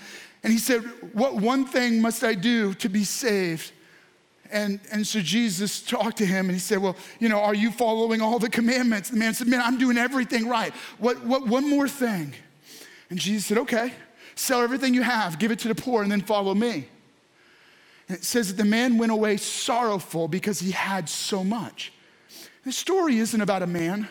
And 0.43 0.51
he 0.51 0.57
said, 0.59 0.81
What 1.13 1.35
one 1.35 1.65
thing 1.65 2.01
must 2.01 2.23
I 2.23 2.33
do 2.33 2.73
to 2.75 2.89
be 2.89 3.03
saved? 3.03 3.71
And, 4.51 4.79
and 4.91 5.05
so 5.05 5.19
Jesus 5.19 5.81
talked 5.81 6.17
to 6.17 6.25
him 6.25 6.47
and 6.47 6.51
he 6.53 6.59
said, 6.59 6.79
Well, 6.79 6.95
you 7.19 7.29
know, 7.29 7.39
are 7.39 7.55
you 7.55 7.71
following 7.71 8.21
all 8.21 8.39
the 8.39 8.49
commandments? 8.49 9.09
The 9.09 9.17
man 9.17 9.33
said, 9.33 9.47
Man, 9.47 9.61
I'm 9.61 9.77
doing 9.77 9.97
everything 9.97 10.47
right. 10.47 10.73
What, 10.99 11.23
what, 11.23 11.47
one 11.47 11.69
more 11.69 11.87
thing. 11.87 12.33
And 13.09 13.19
Jesus 13.19 13.45
said, 13.45 13.57
Okay, 13.57 13.93
sell 14.35 14.61
everything 14.61 14.93
you 14.93 15.03
have, 15.03 15.39
give 15.39 15.51
it 15.51 15.59
to 15.59 15.67
the 15.67 15.75
poor, 15.75 16.03
and 16.03 16.11
then 16.11 16.21
follow 16.21 16.53
me. 16.53 16.87
And 18.07 18.17
it 18.17 18.23
says 18.23 18.47
that 18.49 18.61
the 18.61 18.69
man 18.69 18.97
went 18.97 19.11
away 19.11 19.37
sorrowful 19.37 20.27
because 20.27 20.59
he 20.59 20.71
had 20.71 21.09
so 21.09 21.43
much. 21.43 21.91
The 22.63 22.71
story 22.71 23.17
isn't 23.17 23.41
about 23.41 23.63
a 23.63 23.67
man 23.67 24.07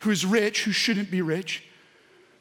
who 0.00 0.10
is 0.10 0.24
rich, 0.24 0.64
who 0.64 0.72
shouldn't 0.72 1.10
be 1.10 1.22
rich. 1.22 1.64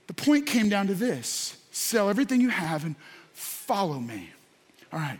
The 0.07 0.13
point 0.13 0.45
came 0.45 0.69
down 0.69 0.87
to 0.87 0.93
this 0.93 1.57
sell 1.71 2.07
everything 2.09 2.39
you 2.39 2.49
have 2.49 2.85
and 2.85 2.95
follow 3.33 3.99
me. 3.99 4.29
All 4.91 4.99
right. 4.99 5.19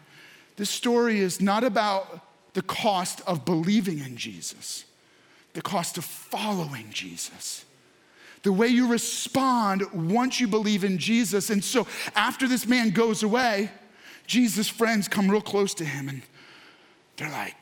This 0.55 0.69
story 0.69 1.19
is 1.19 1.41
not 1.41 1.63
about 1.63 2.21
the 2.53 2.61
cost 2.61 3.21
of 3.25 3.45
believing 3.45 3.99
in 3.99 4.15
Jesus, 4.15 4.85
the 5.53 5.61
cost 5.61 5.97
of 5.97 6.05
following 6.05 6.89
Jesus. 6.91 7.65
The 8.43 8.51
way 8.51 8.67
you 8.67 8.87
respond 8.87 9.83
once 9.93 10.39
you 10.39 10.47
believe 10.47 10.83
in 10.83 10.97
Jesus. 10.97 11.49
And 11.49 11.63
so 11.63 11.87
after 12.15 12.47
this 12.47 12.67
man 12.67 12.89
goes 12.89 13.23
away, 13.23 13.71
Jesus' 14.27 14.67
friends 14.67 15.07
come 15.07 15.31
real 15.31 15.41
close 15.41 15.73
to 15.75 15.85
him 15.85 16.09
and 16.09 16.21
they're 17.17 17.31
like, 17.31 17.55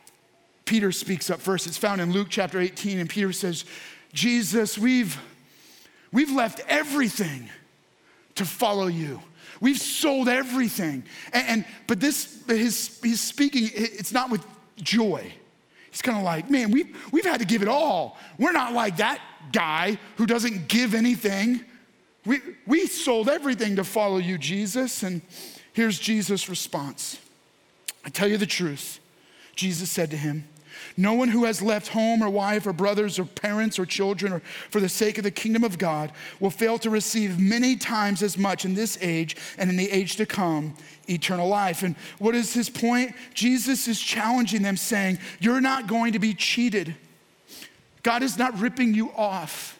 Peter 0.66 0.92
speaks 0.92 1.30
up 1.30 1.42
first. 1.42 1.68
It's 1.68 1.78
found 1.78 2.02
in 2.02 2.14
Luke 2.14 2.28
chapter 2.30 2.60
18, 2.60 3.00
and 3.00 3.10
Peter 3.10 3.34
says, 3.34 3.66
Jesus, 4.14 4.78
we've, 4.78 5.20
we've 6.14 6.32
left 6.32 6.62
everything 6.68 7.50
to 8.36 8.46
follow 8.46 8.88
you. 8.88 9.22
We've 9.62 9.80
sold 9.80 10.28
everything. 10.28 11.04
And, 11.32 11.48
and 11.48 11.66
but 11.88 12.02
this, 12.02 12.44
his, 12.48 13.00
he's 13.02 13.22
speaking, 13.22 13.70
it's 13.74 14.12
not 14.12 14.30
with 14.30 14.46
joy. 14.78 15.32
He's 15.92 16.02
kind 16.02 16.18
of 16.18 16.24
like, 16.24 16.50
man, 16.50 16.72
we've, 16.72 16.96
we've 17.12 17.26
had 17.26 17.40
to 17.40 17.46
give 17.46 17.62
it 17.62 17.68
all. 17.68 18.18
We're 18.38 18.52
not 18.52 18.74
like 18.74 18.98
that 18.98 19.22
guy 19.54 19.98
who 20.18 20.26
doesn't 20.26 20.68
give 20.68 20.94
anything. 20.96 21.64
We, 22.26 22.40
we 22.66 22.88
sold 22.88 23.30
everything 23.30 23.76
to 23.76 23.84
follow 23.84 24.18
you, 24.18 24.38
Jesus. 24.38 25.04
And 25.04 25.22
here's 25.74 26.00
Jesus' 26.00 26.50
response 26.50 27.20
I 28.04 28.10
tell 28.10 28.28
you 28.28 28.38
the 28.38 28.48
truth. 28.48 29.00
Jesus 29.56 29.92
said 29.92 30.10
to 30.10 30.18
him, 30.18 30.48
no 30.98 31.14
one 31.14 31.30
who 31.30 31.46
has 31.46 31.62
left 31.62 31.90
home 31.90 32.22
or 32.22 32.30
wife 32.30 32.68
or 32.68 32.74
brothers 32.74 33.18
or 33.20 33.26
parents 33.26 33.80
or 33.80 33.86
children 33.86 34.34
or 34.34 34.40
for 34.70 34.80
the 34.80 34.90
sake 34.90 35.18
of 35.18 35.24
the 35.24 35.32
kingdom 35.32 35.64
of 35.64 35.78
God 35.78 36.12
will 36.40 36.50
fail 36.50 36.78
to 36.80 36.90
receive 36.90 37.40
many 37.40 37.76
times 37.76 38.22
as 38.22 38.38
much 38.38 38.66
in 38.66 38.74
this 38.74 38.98
age 39.02 39.36
and 39.58 39.70
in 39.70 39.78
the 39.78 39.90
age 39.92 40.16
to 40.18 40.26
come 40.26 40.76
eternal 41.08 41.48
life. 41.48 41.84
And 41.84 41.96
what 42.20 42.36
is 42.36 42.54
his 42.54 42.70
point? 42.70 43.14
Jesus 43.34 43.88
is 43.88 44.00
challenging 44.00 44.62
them, 44.62 44.78
saying, 44.78 45.20
You're 45.40 45.62
not 45.62 45.88
going 45.88 46.14
to 46.14 46.20
be 46.20 46.34
cheated. 46.34 46.96
God 48.04 48.24
is 48.24 48.38
not 48.38 48.58
ripping 48.60 48.94
you 48.94 49.12
off. 49.12 49.80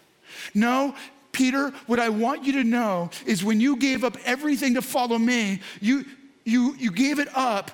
No, 0.54 0.96
Peter, 1.32 1.72
what 1.88 2.00
I 2.00 2.10
want 2.10 2.44
you 2.44 2.54
to 2.54 2.64
know 2.64 3.10
is 3.26 3.44
when 3.44 3.60
you 3.60 3.78
gave 3.78 4.04
up 4.04 4.18
everything 4.26 4.76
to 4.76 4.82
follow 4.82 5.18
me, 5.18 5.62
you, 5.80 6.06
you, 6.44 6.76
you 6.76 6.92
gave 6.92 7.20
it 7.20 7.30
up 7.36 7.72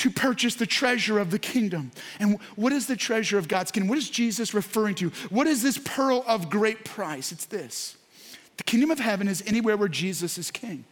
to 0.00 0.10
purchase 0.10 0.54
the 0.54 0.64
treasure 0.64 1.18
of 1.18 1.30
the 1.30 1.38
kingdom. 1.38 1.92
And 2.18 2.40
what 2.56 2.72
is 2.72 2.86
the 2.86 2.96
treasure 2.96 3.36
of 3.36 3.48
God's 3.48 3.70
kingdom? 3.70 3.88
What 3.88 3.98
is 3.98 4.08
Jesus 4.08 4.54
referring 4.54 4.94
to? 4.94 5.10
What 5.28 5.46
is 5.46 5.62
this 5.62 5.76
pearl 5.76 6.24
of 6.26 6.48
great 6.48 6.86
price? 6.86 7.32
It's 7.32 7.44
this 7.44 7.96
the 8.56 8.64
kingdom 8.64 8.90
of 8.90 8.98
heaven 8.98 9.28
is 9.28 9.42
anywhere 9.46 9.76
where 9.76 9.88
Jesus 9.88 10.38
is 10.38 10.50
king. 10.50 10.84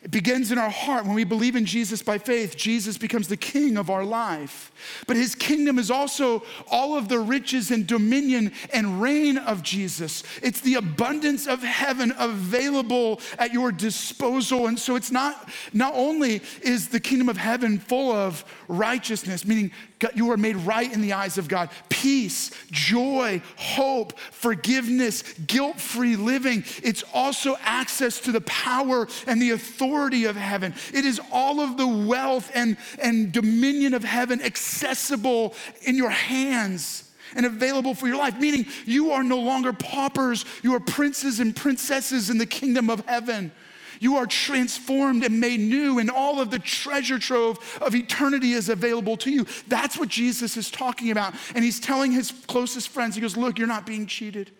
It 0.00 0.12
begins 0.12 0.52
in 0.52 0.58
our 0.58 0.70
heart. 0.70 1.06
When 1.06 1.16
we 1.16 1.24
believe 1.24 1.56
in 1.56 1.64
Jesus 1.64 2.02
by 2.02 2.18
faith, 2.18 2.56
Jesus 2.56 2.96
becomes 2.96 3.26
the 3.26 3.36
king 3.36 3.76
of 3.76 3.90
our 3.90 4.04
life. 4.04 4.70
But 5.08 5.16
his 5.16 5.34
kingdom 5.34 5.76
is 5.76 5.90
also 5.90 6.44
all 6.70 6.96
of 6.96 7.08
the 7.08 7.18
riches 7.18 7.72
and 7.72 7.84
dominion 7.84 8.52
and 8.72 9.02
reign 9.02 9.38
of 9.38 9.64
Jesus. 9.64 10.22
It's 10.40 10.60
the 10.60 10.74
abundance 10.74 11.48
of 11.48 11.64
heaven 11.64 12.14
available 12.16 13.20
at 13.40 13.52
your 13.52 13.72
disposal. 13.72 14.68
And 14.68 14.78
so 14.78 14.94
it's 14.94 15.10
not, 15.10 15.48
not 15.72 15.94
only 15.96 16.42
is 16.62 16.88
the 16.88 17.00
kingdom 17.00 17.28
of 17.28 17.36
heaven 17.36 17.80
full 17.80 18.12
of 18.12 18.44
righteousness, 18.68 19.44
meaning 19.44 19.72
you 20.14 20.30
are 20.30 20.36
made 20.36 20.54
right 20.54 20.92
in 20.92 21.00
the 21.00 21.14
eyes 21.14 21.38
of 21.38 21.48
God, 21.48 21.70
peace, 21.88 22.52
joy, 22.70 23.42
hope, 23.56 24.16
forgiveness, 24.30 25.24
guilt 25.48 25.80
free 25.80 26.14
living. 26.14 26.62
It's 26.84 27.02
also 27.12 27.56
access 27.62 28.20
to 28.20 28.30
the 28.30 28.42
power 28.42 29.08
and 29.26 29.42
the 29.42 29.50
authority 29.50 29.87
authority 29.88 30.24
of 30.26 30.36
heaven. 30.36 30.74
It 30.92 31.04
is 31.04 31.20
all 31.32 31.60
of 31.60 31.76
the 31.76 31.86
wealth 31.86 32.50
and, 32.54 32.76
and 33.02 33.32
dominion 33.32 33.94
of 33.94 34.04
heaven 34.04 34.40
accessible 34.42 35.54
in 35.82 35.96
your 35.96 36.10
hands 36.10 37.04
and 37.34 37.44
available 37.44 37.94
for 37.94 38.06
your 38.06 38.16
life, 38.16 38.38
meaning 38.38 38.66
you 38.86 39.12
are 39.12 39.22
no 39.22 39.38
longer 39.38 39.72
paupers, 39.72 40.44
you 40.62 40.74
are 40.74 40.80
princes 40.80 41.40
and 41.40 41.54
princesses 41.54 42.30
in 42.30 42.38
the 42.38 42.46
kingdom 42.46 42.88
of 42.88 43.04
heaven. 43.06 43.52
You 44.00 44.16
are 44.16 44.26
transformed 44.26 45.24
and 45.24 45.40
made 45.40 45.58
new, 45.58 45.98
and 45.98 46.08
all 46.08 46.40
of 46.40 46.50
the 46.50 46.60
treasure 46.60 47.18
trove 47.18 47.58
of 47.82 47.96
eternity 47.96 48.52
is 48.52 48.68
available 48.68 49.16
to 49.18 49.30
you. 49.30 49.44
That's 49.66 49.98
what 49.98 50.08
Jesus 50.08 50.56
is 50.56 50.70
talking 50.70 51.10
about. 51.10 51.34
And 51.54 51.64
he's 51.64 51.80
telling 51.80 52.12
his 52.12 52.32
closest 52.46 52.90
friends, 52.90 53.16
He 53.16 53.20
goes, 53.20 53.36
Look, 53.36 53.58
you're 53.58 53.66
not 53.66 53.86
being 53.86 54.06
cheated. 54.06 54.52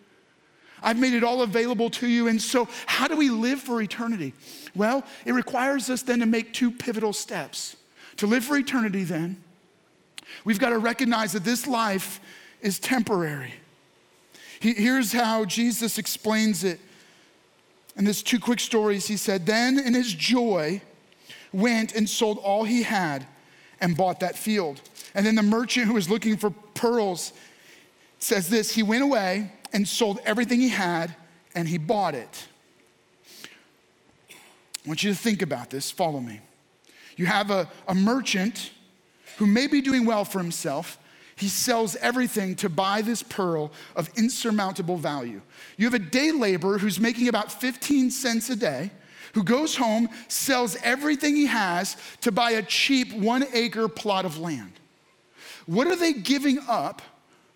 I've 0.81 0.97
made 0.97 1.13
it 1.13 1.23
all 1.23 1.41
available 1.41 1.89
to 1.91 2.07
you. 2.07 2.27
And 2.27 2.41
so, 2.41 2.67
how 2.85 3.07
do 3.07 3.15
we 3.15 3.29
live 3.29 3.59
for 3.59 3.81
eternity? 3.81 4.33
Well, 4.75 5.03
it 5.25 5.33
requires 5.33 5.89
us 5.89 6.01
then 6.01 6.19
to 6.19 6.25
make 6.25 6.53
two 6.53 6.71
pivotal 6.71 7.13
steps. 7.13 7.75
To 8.17 8.27
live 8.27 8.43
for 8.43 8.57
eternity, 8.57 9.03
then, 9.03 9.41
we've 10.43 10.59
got 10.59 10.69
to 10.69 10.77
recognize 10.77 11.31
that 11.33 11.43
this 11.43 11.67
life 11.67 12.19
is 12.61 12.79
temporary. 12.79 13.53
Here's 14.59 15.13
how 15.13 15.45
Jesus 15.45 15.97
explains 15.97 16.63
it. 16.63 16.79
In 17.95 18.05
this 18.05 18.21
two 18.21 18.39
quick 18.39 18.59
stories, 18.59 19.07
he 19.07 19.17
said, 19.17 19.45
Then 19.45 19.79
in 19.79 19.93
his 19.93 20.13
joy, 20.13 20.81
went 21.51 21.95
and 21.95 22.09
sold 22.09 22.37
all 22.39 22.63
he 22.63 22.83
had 22.83 23.25
and 23.81 23.95
bought 23.95 24.19
that 24.19 24.37
field. 24.37 24.81
And 25.15 25.25
then 25.25 25.35
the 25.35 25.43
merchant 25.43 25.87
who 25.87 25.93
was 25.93 26.09
looking 26.09 26.37
for 26.37 26.49
pearls 26.49 27.33
says 28.19 28.49
this 28.49 28.71
He 28.71 28.83
went 28.83 29.03
away 29.03 29.51
and 29.73 29.87
sold 29.87 30.19
everything 30.25 30.59
he 30.59 30.69
had 30.69 31.15
and 31.55 31.67
he 31.67 31.77
bought 31.77 32.15
it. 32.15 32.47
I 34.31 34.87
want 34.87 35.03
you 35.03 35.11
to 35.11 35.17
think 35.17 35.41
about 35.41 35.69
this. 35.69 35.91
Follow 35.91 36.19
me. 36.19 36.39
You 37.15 37.25
have 37.25 37.51
a, 37.51 37.67
a 37.87 37.93
merchant 37.93 38.71
who 39.37 39.45
may 39.45 39.67
be 39.67 39.81
doing 39.81 40.05
well 40.05 40.25
for 40.25 40.39
himself. 40.39 40.97
He 41.35 41.47
sells 41.47 41.95
everything 41.97 42.55
to 42.57 42.69
buy 42.69 43.01
this 43.01 43.23
pearl 43.23 43.71
of 43.95 44.09
insurmountable 44.17 44.97
value. 44.97 45.41
You 45.77 45.85
have 45.85 45.93
a 45.93 45.99
day 45.99 46.31
laborer 46.31 46.77
who's 46.77 46.99
making 46.99 47.27
about 47.27 47.51
15 47.51 48.11
cents 48.11 48.49
a 48.49 48.55
day, 48.55 48.91
who 49.33 49.43
goes 49.43 49.75
home, 49.75 50.09
sells 50.27 50.75
everything 50.83 51.35
he 51.35 51.45
has 51.45 51.95
to 52.21 52.31
buy 52.31 52.51
a 52.51 52.61
cheap 52.61 53.13
one 53.13 53.45
acre 53.53 53.87
plot 53.87 54.25
of 54.25 54.37
land. 54.37 54.73
What 55.65 55.87
are 55.87 55.95
they 55.95 56.13
giving 56.13 56.59
up 56.67 57.01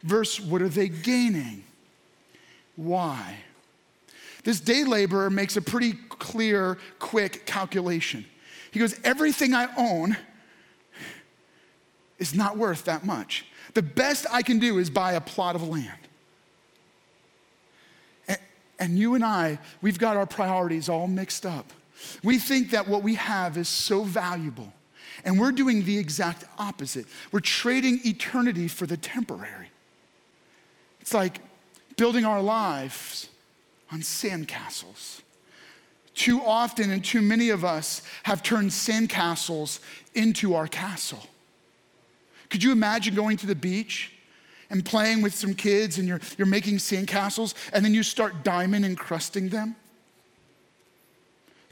versus 0.04 0.46
what 0.46 0.62
are 0.62 0.70
they 0.70 0.88
gaining? 0.88 1.64
Why? 2.76 3.38
This 4.44 4.60
day 4.60 4.84
laborer 4.84 5.30
makes 5.30 5.56
a 5.56 5.62
pretty 5.62 5.94
clear, 6.10 6.78
quick 7.00 7.46
calculation. 7.46 8.26
He 8.72 8.80
goes, 8.80 9.00
Everything 9.04 9.54
I 9.54 9.68
own 9.78 10.18
is 12.20 12.34
not 12.36 12.58
worth 12.58 12.86
that 12.86 13.06
much. 13.06 13.46
The 13.74 13.82
best 13.82 14.26
I 14.32 14.42
can 14.42 14.60
do 14.60 14.78
is 14.78 14.90
buy 14.90 15.14
a 15.14 15.22
plot 15.22 15.56
of 15.56 15.68
land. 15.68 15.90
And, 18.28 18.38
and 18.80 19.00
you 19.00 19.16
and 19.16 19.24
I, 19.24 19.60
we've 19.82 19.98
got 19.98 20.18
our 20.18 20.26
priorities 20.26 20.90
all 20.90 21.08
mixed 21.08 21.46
up. 21.46 21.72
We 22.24 22.38
think 22.38 22.72
that 22.72 22.88
what 22.88 23.04
we 23.04 23.16
have 23.16 23.58
is 23.58 23.70
so 23.70 24.04
valuable, 24.04 24.74
and 25.24 25.40
we're 25.40 25.52
doing 25.52 25.86
the 25.86 25.98
exact 25.98 26.44
opposite. 26.58 27.06
We're 27.32 27.40
trading 27.40 28.02
eternity 28.04 28.68
for 28.68 28.86
the 28.86 28.98
temporary. 28.98 29.70
It's 31.00 31.14
like 31.14 31.40
building 31.96 32.26
our 32.26 32.42
lives 32.42 33.30
on 33.92 34.00
sandcastles. 34.00 35.22
Too 36.16 36.42
often, 36.42 36.92
and 36.92 37.04
too 37.04 37.22
many 37.22 37.50
of 37.50 37.66
us 37.66 38.04
have 38.24 38.44
turned 38.44 38.70
sandcastles 38.70 39.80
into 40.14 40.54
our 40.54 40.68
castle. 40.68 41.24
Could 42.50 42.64
you 42.64 42.72
imagine 42.72 43.16
going 43.16 43.38
to 43.38 43.48
the 43.48 43.56
beach 43.56 44.12
and 44.70 44.86
playing 44.86 45.22
with 45.22 45.34
some 45.34 45.56
kids 45.56 45.98
and 45.98 46.08
you're, 46.08 46.22
you're 46.38 46.48
making 46.48 46.78
sandcastles 46.78 47.56
and 47.74 47.84
then 47.84 47.94
you 47.94 48.04
start 48.04 48.44
diamond 48.44 48.86
encrusting 48.86 49.50
them? 49.50 49.76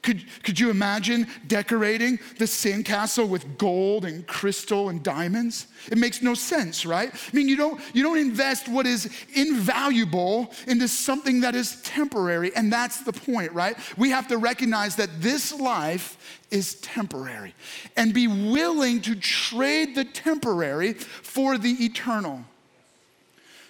Could, 0.01 0.25
could 0.41 0.59
you 0.59 0.71
imagine 0.71 1.27
decorating 1.45 2.17
the 2.39 2.45
sandcastle 2.45 3.29
with 3.29 3.59
gold 3.59 4.03
and 4.03 4.25
crystal 4.25 4.89
and 4.89 5.03
diamonds? 5.03 5.67
It 5.91 5.97
makes 5.99 6.23
no 6.23 6.33
sense, 6.33 6.87
right? 6.87 7.13
I 7.13 7.35
mean, 7.35 7.47
you 7.47 7.55
don't, 7.55 7.79
you 7.93 8.01
don't 8.01 8.17
invest 8.17 8.67
what 8.67 8.87
is 8.87 9.11
invaluable 9.35 10.51
into 10.65 10.87
something 10.87 11.41
that 11.41 11.53
is 11.53 11.79
temporary, 11.83 12.51
and 12.55 12.73
that's 12.73 13.01
the 13.01 13.13
point, 13.13 13.51
right? 13.51 13.77
We 13.95 14.09
have 14.09 14.27
to 14.29 14.37
recognize 14.37 14.95
that 14.95 15.21
this 15.21 15.53
life 15.53 16.39
is 16.49 16.75
temporary 16.75 17.53
and 17.95 18.11
be 18.11 18.27
willing 18.27 19.01
to 19.01 19.15
trade 19.15 19.93
the 19.93 20.05
temporary 20.05 20.93
for 20.93 21.59
the 21.59 21.85
eternal. 21.85 22.43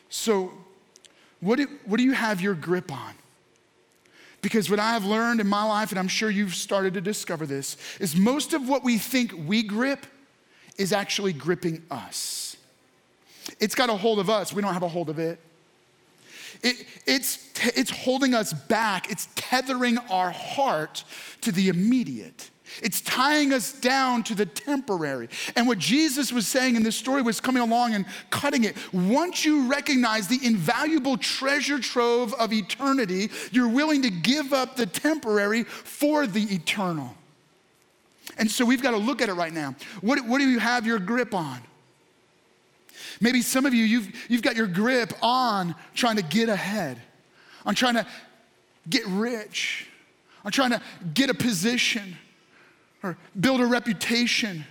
So, 0.10 0.54
what 1.42 1.58
do, 1.58 1.68
what 1.86 1.98
do 1.98 2.04
you 2.04 2.14
have 2.14 2.40
your 2.40 2.54
grip 2.54 2.92
on? 2.92 3.16
Because 4.42 4.70
what 4.70 4.80
I 4.80 4.94
have 4.94 5.06
learned 5.06 5.40
in 5.40 5.48
my 5.48 5.64
life, 5.64 5.92
and 5.92 6.00
I'm 6.00 6.08
sure 6.08 6.30
you've 6.30 6.56
started 6.56 6.96
to 6.96 7.02
discover 7.02 7.46
this, 7.46 7.78
is 8.00 8.16
most 8.16 8.54
of 8.54 8.68
what 8.68 8.84
we 8.84 8.98
think 8.98 9.34
we 9.46 9.64
grip 9.64 10.06
is 10.78 10.94
actually 10.94 11.34
gripping 11.34 11.84
us. 11.92 12.58
It's 13.60 13.76
got 13.76 13.90
a 13.90 13.96
hold 13.96 14.20
of 14.20 14.30
us, 14.30 14.54
we 14.54 14.62
don't 14.62 14.74
have 14.74 14.84
a 14.84 14.88
hold 14.88 15.10
of 15.10 15.20
it. 15.20 15.40
it 16.62 16.86
it's, 17.06 17.50
it's 17.76 17.92
holding 17.92 18.34
us 18.34 18.54
back, 18.54 19.12
it's 19.12 19.28
tethering 19.36 19.98
our 20.10 20.32
heart 20.32 21.04
to 21.42 21.52
the 21.52 21.70
immediate. 21.70 22.51
It's 22.82 23.02
tying 23.02 23.54
us 23.54 23.74
down 23.74 24.24
to 24.24 24.36
the 24.36 24.46
temporary. 24.46 25.30
And 25.56 25.68
what 25.68 25.78
Jesus 25.78 26.32
was 26.32 26.48
saying 26.48 26.76
in 26.76 26.84
this 26.84 26.96
story 26.96 27.22
was 27.22 27.40
coming 27.42 27.62
along 27.62 27.94
and 27.94 28.06
cutting 28.30 28.64
it. 28.64 28.76
Once 28.94 29.44
you 29.44 29.68
recognize 29.68 30.28
the 30.28 30.40
invaluable 30.44 31.18
treasure 31.18 31.80
trove 31.80 32.34
of 32.36 32.54
eternity, 32.54 33.30
you're 33.52 33.68
willing 33.68 34.02
to 34.04 34.10
give 34.10 34.54
up 34.54 34.76
the 34.76 34.86
temporary 34.86 35.64
for 35.64 36.26
the 36.26 36.44
eternal. 36.44 37.16
And 38.38 38.50
so 38.50 38.66
we've 38.66 38.82
got 38.82 38.92
to 38.92 38.98
look 38.98 39.22
at 39.22 39.30
it 39.30 39.34
right 39.34 39.54
now. 39.54 39.76
What, 40.00 40.26
what 40.26 40.40
do 40.40 40.48
you 40.48 40.60
have 40.60 40.86
your 40.86 41.00
grip 41.00 41.34
on? 41.34 41.60
Maybe 43.20 43.42
some 43.42 43.66
of 43.66 43.74
you, 43.74 43.84
you've, 43.84 44.30
you've 44.30 44.42
got 44.42 44.56
your 44.56 44.68
grip 44.68 45.14
on 45.22 45.76
trying 45.94 46.16
to 46.16 46.24
get 46.24 46.50
ahead, 46.50 47.00
on 47.66 47.76
trying 47.76 47.96
to 47.96 48.06
get 48.90 49.06
rich, 49.08 49.88
on 50.46 50.52
trying 50.52 50.72
to 50.72 50.82
get 51.14 51.30
a 51.30 51.34
position 51.34 52.18
or 53.04 53.18
build 53.40 53.62
a 53.62 53.66
reputation. 53.66 54.66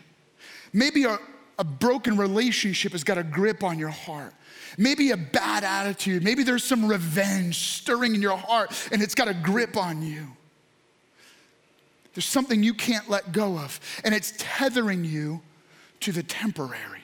Maybe 0.72 1.04
a, 1.04 1.18
a 1.58 1.64
broken 1.64 2.16
relationship 2.16 2.92
has 2.92 3.04
got 3.04 3.18
a 3.18 3.22
grip 3.22 3.62
on 3.62 3.78
your 3.78 3.88
heart. 3.90 4.32
Maybe 4.78 5.10
a 5.10 5.16
bad 5.16 5.64
attitude. 5.64 6.22
Maybe 6.22 6.42
there's 6.42 6.64
some 6.64 6.86
revenge 6.86 7.58
stirring 7.58 8.14
in 8.14 8.22
your 8.22 8.36
heart 8.36 8.72
and 8.92 9.02
it's 9.02 9.14
got 9.14 9.28
a 9.28 9.34
grip 9.34 9.76
on 9.76 10.02
you. 10.02 10.26
There's 12.14 12.24
something 12.26 12.62
you 12.62 12.74
can't 12.74 13.08
let 13.08 13.32
go 13.32 13.56
of, 13.56 13.78
and 14.04 14.14
it's 14.14 14.34
tethering 14.36 15.04
you 15.04 15.40
to 16.00 16.12
the 16.12 16.22
temporary. 16.22 17.02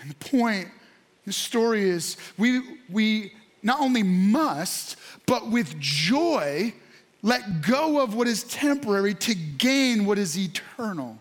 And 0.00 0.10
the 0.10 0.14
point, 0.16 0.68
the 1.24 1.32
story 1.32 1.88
is 1.88 2.16
we, 2.36 2.60
we 2.90 3.32
not 3.62 3.80
only 3.80 4.02
must, 4.02 4.96
but 5.26 5.50
with 5.50 5.78
joy, 5.80 6.74
let 7.26 7.60
go 7.60 8.00
of 8.00 8.14
what 8.14 8.28
is 8.28 8.44
temporary 8.44 9.12
to 9.12 9.34
gain 9.34 10.06
what 10.06 10.16
is 10.16 10.38
eternal. 10.38 11.18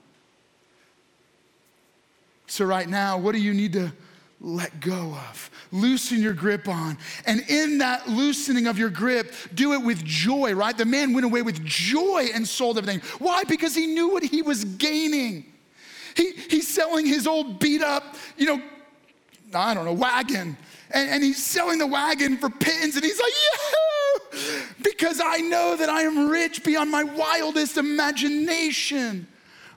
So, 2.45 2.63
right 2.63 2.87
now, 2.87 3.17
what 3.17 3.31
do 3.31 3.41
you 3.41 3.55
need 3.55 3.73
to 3.73 3.91
let 4.39 4.79
go 4.79 5.15
of? 5.15 5.49
Loosen 5.71 6.21
your 6.21 6.33
grip 6.33 6.67
on. 6.67 6.99
And 7.25 7.41
in 7.49 7.79
that 7.79 8.07
loosening 8.07 8.67
of 8.67 8.77
your 8.77 8.91
grip, 8.91 9.33
do 9.55 9.73
it 9.73 9.81
with 9.81 10.05
joy, 10.05 10.53
right? 10.53 10.77
The 10.77 10.85
man 10.85 11.11
went 11.11 11.25
away 11.25 11.41
with 11.41 11.65
joy 11.65 12.27
and 12.35 12.47
sold 12.47 12.77
everything. 12.77 13.01
Why? 13.17 13.43
Because 13.43 13.73
he 13.73 13.87
knew 13.87 14.09
what 14.09 14.21
he 14.21 14.43
was 14.43 14.63
gaining. 14.63 15.43
He, 16.15 16.33
he's 16.33 16.67
selling 16.67 17.07
his 17.07 17.25
old 17.25 17.59
beat 17.59 17.81
up, 17.81 18.15
you 18.37 18.45
know, 18.45 18.61
I 19.55 19.73
don't 19.73 19.85
know, 19.85 19.93
wagon. 19.93 20.55
And, 20.91 21.09
and 21.09 21.23
he's 21.23 21.43
selling 21.43 21.79
the 21.79 21.87
wagon 21.87 22.37
for 22.37 22.51
pittance, 22.51 22.93
and 22.95 23.03
he's 23.03 23.19
like, 23.19 23.33
yeah 23.33 23.54
because 25.15 25.33
I 25.33 25.41
know 25.41 25.75
that 25.77 25.89
I 25.89 26.01
am 26.01 26.29
rich 26.29 26.63
beyond 26.63 26.91
my 26.91 27.03
wildest 27.03 27.77
imagination. 27.77 29.27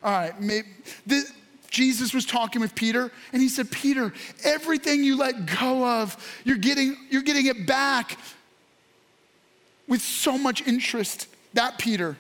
All 0.03 0.11
right, 0.11 0.40
maybe, 0.40 0.68
the, 1.07 1.24
Jesus 1.70 2.14
was 2.14 2.24
talking 2.24 2.61
with 2.61 2.74
Peter, 2.74 3.12
and 3.33 3.42
he 3.42 3.48
said, 3.48 3.70
Peter, 3.70 4.12
everything 4.44 5.05
you 5.05 5.16
let 5.16 5.46
go 5.61 5.87
of, 5.87 6.16
you're 6.44 6.57
getting, 6.57 6.96
you're 7.11 7.22
getting 7.22 7.46
it 7.46 7.66
back 7.66 8.18
with 9.87 10.01
so 10.01 10.38
much 10.38 10.66
interest. 10.66 11.29
That 11.55 11.79
Peter, 11.79 12.16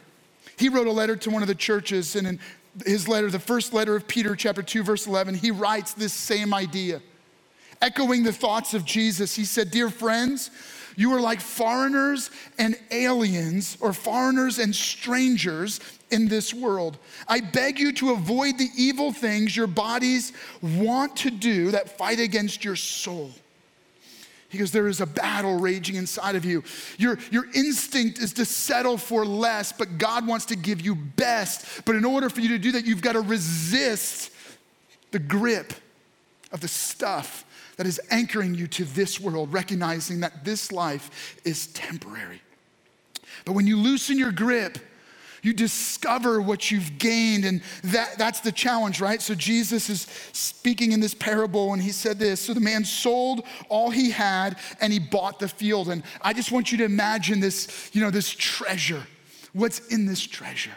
he 0.56 0.68
wrote 0.68 0.86
a 0.86 0.92
letter 0.92 1.16
to 1.16 1.30
one 1.30 1.42
of 1.42 1.48
the 1.48 1.54
churches, 1.54 2.14
and 2.14 2.26
in 2.26 2.40
his 2.86 3.08
letter, 3.08 3.30
the 3.30 3.38
first 3.38 3.72
letter 3.72 3.96
of 3.96 4.06
Peter, 4.06 4.36
chapter 4.36 4.62
2, 4.62 4.82
verse 4.82 5.06
11, 5.06 5.34
he 5.34 5.50
writes 5.50 5.92
this 5.92 6.12
same 6.12 6.54
idea. 6.54 7.00
Echoing 7.80 8.22
the 8.22 8.32
thoughts 8.32 8.74
of 8.74 8.84
Jesus, 8.84 9.34
he 9.34 9.44
said, 9.44 9.70
Dear 9.70 9.88
friends, 9.88 10.50
you 10.98 11.14
are 11.14 11.20
like 11.20 11.40
foreigners 11.40 12.28
and 12.58 12.76
aliens, 12.90 13.78
or 13.80 13.92
foreigners 13.92 14.58
and 14.58 14.74
strangers 14.74 15.78
in 16.10 16.26
this 16.26 16.52
world. 16.52 16.98
I 17.28 17.38
beg 17.38 17.78
you 17.78 17.92
to 17.92 18.10
avoid 18.10 18.58
the 18.58 18.68
evil 18.76 19.12
things 19.12 19.56
your 19.56 19.68
bodies 19.68 20.32
want 20.60 21.14
to 21.18 21.30
do 21.30 21.70
that 21.70 21.96
fight 21.96 22.18
against 22.18 22.64
your 22.64 22.74
soul. 22.74 23.30
He 24.48 24.58
goes, 24.58 24.72
There 24.72 24.88
is 24.88 25.00
a 25.00 25.06
battle 25.06 25.60
raging 25.60 25.94
inside 25.94 26.34
of 26.34 26.44
you. 26.44 26.64
Your, 26.96 27.16
your 27.30 27.46
instinct 27.54 28.18
is 28.18 28.32
to 28.32 28.44
settle 28.44 28.98
for 28.98 29.24
less, 29.24 29.70
but 29.70 29.98
God 29.98 30.26
wants 30.26 30.46
to 30.46 30.56
give 30.56 30.80
you 30.80 30.96
best. 30.96 31.84
But 31.84 31.94
in 31.94 32.04
order 32.04 32.28
for 32.28 32.40
you 32.40 32.48
to 32.48 32.58
do 32.58 32.72
that, 32.72 32.84
you've 32.84 33.02
got 33.02 33.12
to 33.12 33.20
resist 33.20 34.32
the 35.12 35.20
grip 35.20 35.74
of 36.50 36.60
the 36.60 36.66
stuff 36.66 37.44
that 37.78 37.86
is 37.86 38.00
anchoring 38.10 38.54
you 38.54 38.66
to 38.66 38.84
this 38.84 39.18
world, 39.18 39.52
recognizing 39.52 40.20
that 40.20 40.44
this 40.44 40.70
life 40.70 41.40
is 41.44 41.68
temporary. 41.68 42.42
But 43.44 43.52
when 43.52 43.66
you 43.66 43.78
loosen 43.78 44.18
your 44.18 44.32
grip, 44.32 44.78
you 45.42 45.52
discover 45.52 46.42
what 46.42 46.72
you've 46.72 46.98
gained, 46.98 47.44
and 47.44 47.62
that, 47.84 48.18
that's 48.18 48.40
the 48.40 48.50
challenge, 48.50 49.00
right? 49.00 49.22
So 49.22 49.34
Jesus 49.34 49.88
is 49.88 50.08
speaking 50.32 50.90
in 50.90 50.98
this 50.98 51.14
parable, 51.14 51.72
and 51.72 51.80
he 51.80 51.92
said 51.92 52.18
this 52.18 52.40
So 52.40 52.52
the 52.52 52.60
man 52.60 52.84
sold 52.84 53.46
all 53.68 53.90
he 53.90 54.10
had 54.10 54.58
and 54.80 54.92
he 54.92 54.98
bought 54.98 55.38
the 55.38 55.48
field. 55.48 55.88
And 55.88 56.02
I 56.20 56.32
just 56.32 56.50
want 56.50 56.72
you 56.72 56.78
to 56.78 56.84
imagine 56.84 57.38
this, 57.38 57.90
you 57.92 58.00
know, 58.00 58.10
this 58.10 58.28
treasure. 58.30 59.06
What's 59.52 59.86
in 59.86 60.04
this 60.04 60.20
treasure? 60.20 60.74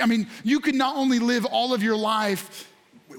I 0.00 0.06
mean, 0.06 0.28
you 0.44 0.60
could 0.60 0.74
not 0.74 0.96
only 0.96 1.18
live 1.18 1.46
all 1.46 1.74
of 1.74 1.82
your 1.82 1.96
life 1.96 2.69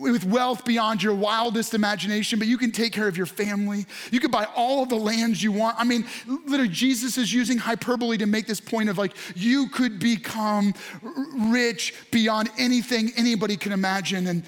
with 0.02 0.26
wealth 0.26 0.66
beyond 0.66 1.04
your 1.04 1.14
wildest 1.14 1.74
imagination, 1.74 2.40
but 2.40 2.48
you 2.48 2.58
can 2.58 2.72
take 2.72 2.92
care 2.92 3.08
of 3.08 3.16
your 3.16 3.26
family. 3.26 3.86
You 4.12 4.20
can 4.20 4.32
buy 4.32 4.48
all 4.56 4.84
of 4.84 4.90
the 4.90 4.96
lands 4.96 5.42
you 5.42 5.52
want. 5.52 5.78
I 5.80 5.84
mean, 5.84 6.06
literally, 6.28 6.68
Jesus 6.70 7.18
is 7.18 7.32
using 7.32 7.58
hyperbole 7.58 8.18
to 8.18 8.26
make 8.26 8.48
this 8.48 8.60
point 8.60 8.90
of 8.90 8.98
like, 8.98 9.14
you 9.36 9.70
could 9.70 10.00
become 10.00 10.74
rich 11.52 11.94
beyond 12.12 12.50
anything 12.58 13.12
anybody 13.16 13.56
can 13.56 13.72
imagine. 13.72 14.28
And, 14.28 14.44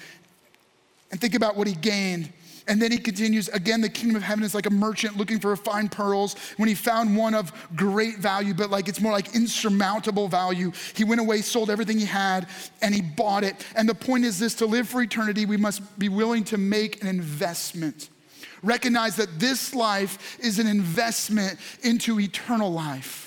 and 1.10 1.20
think 1.20 1.34
about 1.34 1.56
what 1.56 1.66
he 1.66 1.74
gained. 1.74 2.32
And 2.66 2.80
then 2.80 2.90
he 2.90 2.98
continues, 2.98 3.48
again, 3.48 3.82
the 3.82 3.90
kingdom 3.90 4.16
of 4.16 4.22
heaven 4.22 4.42
is 4.42 4.54
like 4.54 4.66
a 4.66 4.70
merchant 4.70 5.16
looking 5.16 5.38
for 5.38 5.54
fine 5.54 5.88
pearls. 5.88 6.34
When 6.56 6.68
he 6.68 6.74
found 6.74 7.16
one 7.16 7.34
of 7.34 7.52
great 7.76 8.16
value, 8.16 8.54
but 8.54 8.70
like 8.70 8.88
it's 8.88 9.00
more 9.00 9.12
like 9.12 9.34
insurmountable 9.34 10.28
value, 10.28 10.72
he 10.94 11.04
went 11.04 11.20
away, 11.20 11.42
sold 11.42 11.68
everything 11.68 11.98
he 11.98 12.06
had, 12.06 12.46
and 12.80 12.94
he 12.94 13.02
bought 13.02 13.44
it. 13.44 13.66
And 13.76 13.88
the 13.88 13.94
point 13.94 14.24
is 14.24 14.38
this 14.38 14.54
to 14.56 14.66
live 14.66 14.88
for 14.88 15.02
eternity, 15.02 15.44
we 15.44 15.58
must 15.58 15.98
be 15.98 16.08
willing 16.08 16.44
to 16.44 16.56
make 16.58 17.02
an 17.02 17.08
investment. 17.08 18.08
Recognize 18.62 19.16
that 19.16 19.38
this 19.38 19.74
life 19.74 20.38
is 20.40 20.58
an 20.58 20.66
investment 20.66 21.58
into 21.82 22.18
eternal 22.18 22.72
life. 22.72 23.23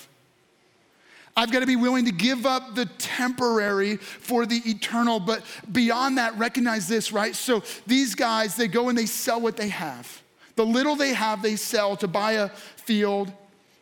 I've 1.38 1.52
got 1.52 1.60
to 1.60 1.66
be 1.66 1.76
willing 1.76 2.04
to 2.06 2.10
give 2.10 2.46
up 2.46 2.74
the 2.74 2.86
temporary 2.98 3.94
for 3.96 4.44
the 4.44 4.60
eternal. 4.68 5.20
But 5.20 5.44
beyond 5.70 6.18
that, 6.18 6.36
recognize 6.36 6.88
this, 6.88 7.12
right? 7.12 7.32
So 7.32 7.62
these 7.86 8.16
guys, 8.16 8.56
they 8.56 8.66
go 8.66 8.88
and 8.88 8.98
they 8.98 9.06
sell 9.06 9.40
what 9.40 9.56
they 9.56 9.68
have. 9.68 10.20
The 10.56 10.66
little 10.66 10.96
they 10.96 11.14
have, 11.14 11.40
they 11.40 11.54
sell 11.54 11.96
to 11.98 12.08
buy 12.08 12.32
a 12.32 12.48
field, 12.48 13.32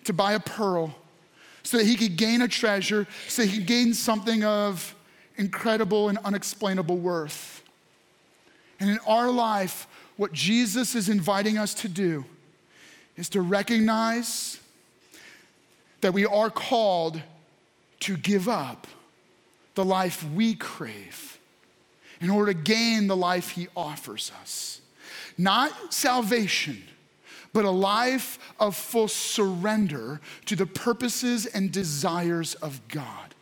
to 0.04 0.12
buy 0.12 0.34
a 0.34 0.38
pearl, 0.40 0.94
so 1.62 1.78
that 1.78 1.86
he 1.86 1.96
could 1.96 2.18
gain 2.18 2.42
a 2.42 2.48
treasure, 2.48 3.06
so 3.26 3.42
he 3.42 3.56
could 3.56 3.66
gain 3.66 3.94
something 3.94 4.44
of 4.44 4.94
incredible 5.38 6.10
and 6.10 6.18
unexplainable 6.18 6.98
worth. 6.98 7.62
And 8.80 8.90
in 8.90 8.98
our 9.06 9.30
life, 9.30 9.88
what 10.18 10.34
Jesus 10.34 10.94
is 10.94 11.08
inviting 11.08 11.56
us 11.56 11.72
to 11.72 11.88
do 11.88 12.26
is 13.16 13.30
to 13.30 13.40
recognize 13.40 14.60
that 16.02 16.12
we 16.12 16.26
are 16.26 16.50
called 16.50 17.22
to 18.06 18.16
give 18.16 18.48
up 18.48 18.86
the 19.74 19.84
life 19.84 20.24
we 20.30 20.54
crave 20.54 21.40
in 22.20 22.30
order 22.30 22.52
to 22.52 22.58
gain 22.58 23.08
the 23.08 23.16
life 23.16 23.50
he 23.50 23.66
offers 23.76 24.30
us. 24.40 24.80
Not 25.36 25.92
salvation, 25.92 26.84
but 27.52 27.64
a 27.64 27.70
life 27.70 28.38
of 28.60 28.76
full 28.76 29.08
surrender 29.08 30.20
to 30.44 30.54
the 30.54 30.66
purposes 30.66 31.46
and 31.46 31.72
desires 31.72 32.54
of 32.54 32.80
God. 32.86 33.34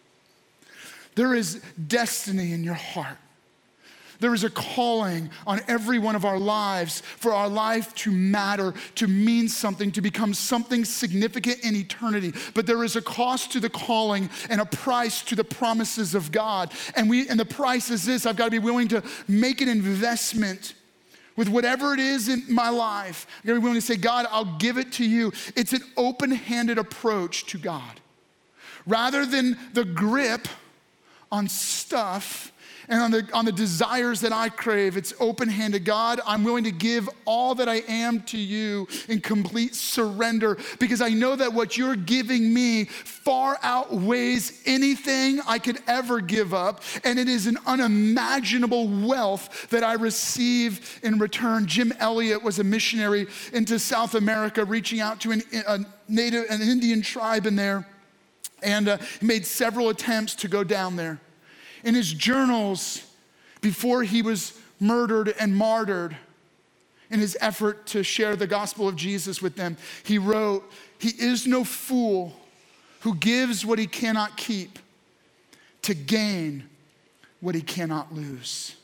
There 1.15 1.35
is 1.35 1.63
destiny 1.87 2.53
in 2.53 2.65
your 2.65 2.73
heart. 2.73 3.19
There 4.21 4.35
is 4.35 4.45
a 4.45 4.51
calling 4.51 5.31
on 5.47 5.61
every 5.69 5.99
one 5.99 6.17
of 6.17 6.25
our 6.25 6.39
lives 6.39 7.01
for 7.01 7.33
our 7.33 7.49
life 7.49 7.95
to 7.97 8.11
matter, 8.11 8.75
to 8.97 9.09
mean 9.09 9.49
something, 9.49 9.91
to 9.93 10.01
become 10.01 10.35
something 10.35 10.85
significant 10.85 11.65
in 11.65 11.75
eternity. 11.75 12.33
But 12.55 12.67
there 12.67 12.85
is 12.85 12.97
a 12.97 13.03
cost 13.03 13.53
to 13.53 13.61
the 13.61 13.71
calling 13.71 14.31
and 14.49 14.61
a 14.61 14.67
price 14.67 15.23
to 15.25 15.37
the 15.37 15.45
promises 15.45 16.15
of 16.15 16.33
God. 16.33 16.73
And 16.95 17.11
we 17.11 17.29
and 17.29 17.39
the 17.39 17.45
price 17.45 17.91
is 17.91 18.05
this, 18.05 18.27
I've 18.27 18.37
got 18.37 18.47
to 18.47 18.51
be 18.51 18.59
willing 18.59 18.89
to 18.89 19.03
make 19.29 19.61
an 19.61 19.69
investment 19.69 20.75
with 21.37 21.49
whatever 21.49 21.93
it 21.95 22.01
is 22.01 22.29
in 22.29 22.45
my 22.49 22.69
life. 22.69 23.27
I've 23.39 23.47
got 23.47 23.55
to 23.55 23.61
be 23.61 23.65
willing 23.65 23.81
to 23.81 23.87
say, 23.87 23.97
God, 23.97 24.27
I'll 24.31 24.57
give 24.59 24.79
it 24.79 24.93
to 24.93 25.05
you. 25.05 25.33
It's 25.57 25.73
an 25.73 25.83
open 25.97 26.31
handed 26.31 26.79
approach 26.79 27.47
to 27.47 27.59
God. 27.59 28.01
Rather 28.87 29.27
than 29.27 29.59
the 29.73 29.85
grip 29.85 30.47
on 31.33 31.49
stuff 31.49 32.53
and 32.89 33.01
on 33.01 33.11
the, 33.11 33.29
on 33.33 33.45
the 33.45 33.53
desires 33.53 34.21
that 34.21 34.33
I 34.33 34.49
crave. 34.49 34.97
It's 34.97 35.15
open 35.21 35.49
handed. 35.49 35.85
God, 35.85 36.21
I'm 36.27 36.45
willing 36.45 36.65
to 36.65 36.73
give 36.73 37.09
all 37.25 37.55
that 37.57 37.69
I 37.69 37.83
am 37.89 38.23
to 38.25 38.39
you 38.39 38.87
in 39.09 39.21
complete 39.21 39.75
surrender 39.75 40.59
because 40.79 41.01
I 41.01 41.11
know 41.11 41.37
that 41.37 41.53
what 41.53 41.77
you're 41.77 41.97
giving 41.97 42.53
me 42.53 42.85
far 42.85 43.59
outweighs 43.63 44.63
anything 44.67 45.41
I 45.47 45.59
could 45.59 45.79
ever 45.87 46.21
give 46.21 46.53
up. 46.53 46.83
And 47.05 47.19
it 47.19 47.29
is 47.29 47.47
an 47.47 47.59
unimaginable 47.67 48.89
wealth 48.89 49.69
that 49.71 49.85
I 49.85 49.95
receive 49.95 51.01
in 51.03 51.19
return. 51.19 51.67
Jim 51.67 51.93
Elliot 51.99 52.43
was 52.43 52.59
a 52.59 52.65
missionary 52.65 53.27
into 53.53 53.79
South 53.79 54.15
America, 54.15 54.65
reaching 54.65 55.01
out 55.01 55.21
to 55.21 55.33
an, 55.33 55.43
a 55.67 55.81
native, 56.09 56.47
an 56.51 56.61
Indian 56.61 57.03
tribe 57.03 57.47
in 57.47 57.57
there. 57.57 57.87
And 58.63 58.89
uh, 58.89 58.99
he 59.21 59.27
made 59.27 59.45
several 59.45 59.91
attempts 59.91 60.35
to 60.37 60.49
go 60.49 60.65
down 60.65 60.97
there 60.97 61.21
in 61.85 61.95
his 61.95 62.13
journals 62.13 63.05
before 63.61 64.03
he 64.03 64.23
was 64.23 64.59
murdered 64.81 65.35
and 65.39 65.55
martyred 65.55 66.17
in 67.11 67.21
his 67.21 67.37
effort 67.41 67.87
to 67.87 68.03
share 68.03 68.35
the 68.35 68.47
gospel 68.47 68.89
of 68.89 68.97
Jesus 68.97 69.41
with 69.41 69.55
them. 69.55 69.77
He 70.03 70.19
wrote, 70.19 70.69
He 70.99 71.11
is 71.11 71.47
no 71.47 71.63
fool 71.63 72.33
who 73.01 73.15
gives 73.15 73.65
what 73.65 73.79
he 73.79 73.87
cannot 73.87 74.37
keep 74.37 74.79
to 75.83 75.95
gain 75.95 76.65
what 77.41 77.55
he 77.55 77.61
cannot 77.61 78.13
lose. 78.15 78.75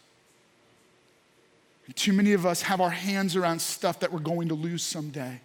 And 1.86 1.96
too 1.96 2.12
many 2.12 2.34
of 2.34 2.46
us 2.46 2.62
have 2.62 2.80
our 2.80 2.90
hands 2.90 3.34
around 3.34 3.60
stuff 3.60 4.00
that 4.00 4.12
we're 4.12 4.20
going 4.20 4.48
to 4.48 4.54
lose 4.54 4.82
someday. 4.82 5.40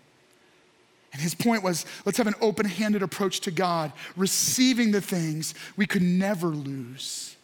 And 1.13 1.21
his 1.21 1.33
point 1.33 1.63
was 1.63 1.85
let's 2.03 2.17
have 2.17 2.27
an 2.27 2.35
open 2.41 2.65
handed 2.65 3.01
approach 3.01 3.39
to 3.41 3.51
God, 3.51 3.93
receiving 4.17 4.91
the 4.91 4.99
things 4.99 5.55
we 5.77 5.85
could 5.85 6.01
never 6.01 6.47
lose. 6.47 7.34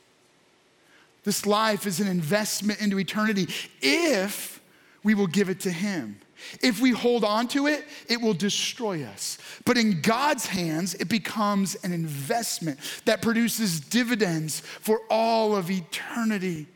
This 1.24 1.46
life 1.46 1.86
is 1.86 2.00
an 2.00 2.08
investment 2.08 2.82
into 2.82 3.00
eternity 3.00 3.48
if 3.82 4.62
we 5.04 5.14
will 5.14 5.28
give 5.28 5.50
it 5.50 5.60
to 5.62 5.72
Him. 5.72 6.20
If 6.62 6.82
we 6.82 6.92
hold 6.92 7.24
on 7.24 7.48
to 7.50 7.68
it, 7.68 7.86
it 8.10 8.20
will 8.20 8.34
destroy 8.34 9.04
us. 9.04 9.38
But 9.64 9.78
in 9.78 10.02
God's 10.02 10.48
hands, 10.48 10.96
it 10.96 11.08
becomes 11.08 11.76
an 11.84 11.94
investment 11.94 12.80
that 13.06 13.22
produces 13.22 13.80
dividends 13.80 14.60
for 14.60 15.02
all 15.10 15.56
of 15.56 15.70
eternity. 15.70 16.68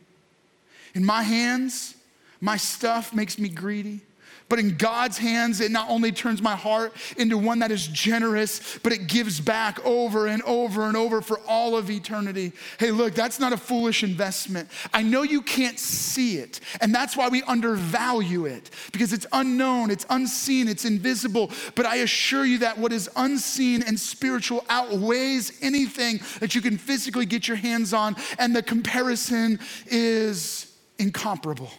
In 0.94 1.04
my 1.04 1.22
hands, 1.22 1.96
my 2.40 2.56
stuff 2.56 3.12
makes 3.12 3.38
me 3.38 3.48
greedy. 3.48 4.02
But 4.48 4.60
in 4.60 4.76
God's 4.76 5.18
hands, 5.18 5.60
it 5.60 5.72
not 5.72 5.90
only 5.90 6.12
turns 6.12 6.40
my 6.40 6.54
heart 6.54 6.94
into 7.16 7.36
one 7.36 7.58
that 7.58 7.72
is 7.72 7.88
generous, 7.88 8.78
but 8.78 8.92
it 8.92 9.08
gives 9.08 9.40
back 9.40 9.84
over 9.84 10.28
and 10.28 10.40
over 10.42 10.86
and 10.86 10.96
over 10.96 11.20
for 11.20 11.40
all 11.48 11.76
of 11.76 11.90
eternity. 11.90 12.52
Hey, 12.78 12.92
look, 12.92 13.14
that's 13.14 13.40
not 13.40 13.52
a 13.52 13.56
foolish 13.56 14.04
investment. 14.04 14.68
I 14.94 15.02
know 15.02 15.22
you 15.22 15.42
can't 15.42 15.78
see 15.80 16.38
it, 16.38 16.60
and 16.80 16.94
that's 16.94 17.16
why 17.16 17.28
we 17.28 17.42
undervalue 17.42 18.46
it 18.46 18.70
because 18.92 19.12
it's 19.12 19.26
unknown, 19.32 19.90
it's 19.90 20.06
unseen, 20.10 20.68
it's 20.68 20.84
invisible. 20.84 21.50
But 21.74 21.86
I 21.86 21.96
assure 21.96 22.44
you 22.44 22.58
that 22.58 22.78
what 22.78 22.92
is 22.92 23.10
unseen 23.16 23.82
and 23.82 23.98
spiritual 23.98 24.64
outweighs 24.68 25.58
anything 25.60 26.20
that 26.38 26.54
you 26.54 26.60
can 26.60 26.78
physically 26.78 27.26
get 27.26 27.48
your 27.48 27.56
hands 27.56 27.92
on, 27.92 28.14
and 28.38 28.54
the 28.54 28.62
comparison 28.62 29.58
is 29.86 30.72
incomparable. 30.98 31.70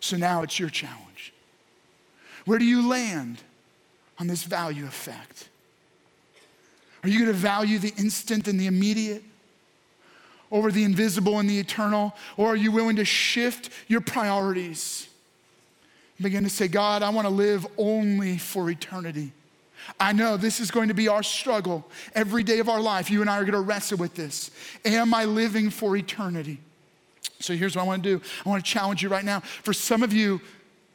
So 0.00 0.16
now 0.16 0.42
it's 0.42 0.58
your 0.58 0.70
challenge. 0.70 1.32
Where 2.46 2.58
do 2.58 2.64
you 2.64 2.88
land 2.88 3.38
on 4.18 4.26
this 4.26 4.42
value 4.42 4.86
effect? 4.86 5.48
Are 7.02 7.08
you 7.08 7.18
going 7.18 7.32
to 7.32 7.38
value 7.38 7.78
the 7.78 7.94
instant 7.96 8.48
and 8.48 8.58
the 8.58 8.66
immediate 8.66 9.22
over 10.50 10.70
the 10.70 10.84
invisible 10.84 11.38
and 11.38 11.48
the 11.48 11.58
eternal? 11.58 12.16
Or 12.36 12.48
are 12.48 12.56
you 12.56 12.72
willing 12.72 12.96
to 12.96 13.04
shift 13.04 13.70
your 13.88 14.00
priorities? 14.00 15.08
Begin 16.20 16.44
to 16.44 16.50
say, 16.50 16.68
God, 16.68 17.02
I 17.02 17.10
want 17.10 17.26
to 17.26 17.32
live 17.32 17.66
only 17.78 18.36
for 18.36 18.68
eternity. 18.70 19.32
I 19.98 20.12
know 20.12 20.36
this 20.36 20.60
is 20.60 20.70
going 20.70 20.88
to 20.88 20.94
be 20.94 21.08
our 21.08 21.22
struggle 21.22 21.88
every 22.14 22.42
day 22.42 22.58
of 22.58 22.68
our 22.68 22.80
life. 22.80 23.10
You 23.10 23.22
and 23.22 23.30
I 23.30 23.38
are 23.38 23.44
going 23.44 23.52
to 23.52 23.60
wrestle 23.60 23.96
with 23.96 24.14
this. 24.14 24.50
Am 24.84 25.14
I 25.14 25.24
living 25.24 25.70
for 25.70 25.96
eternity? 25.96 26.60
So 27.40 27.54
here's 27.56 27.74
what 27.74 27.82
I 27.82 27.86
want 27.86 28.02
to 28.02 28.18
do 28.18 28.24
I 28.44 28.48
want 28.48 28.64
to 28.64 28.70
challenge 28.70 29.02
you 29.02 29.08
right 29.08 29.24
now. 29.24 29.40
For 29.40 29.72
some 29.72 30.02
of 30.02 30.12
you, 30.12 30.40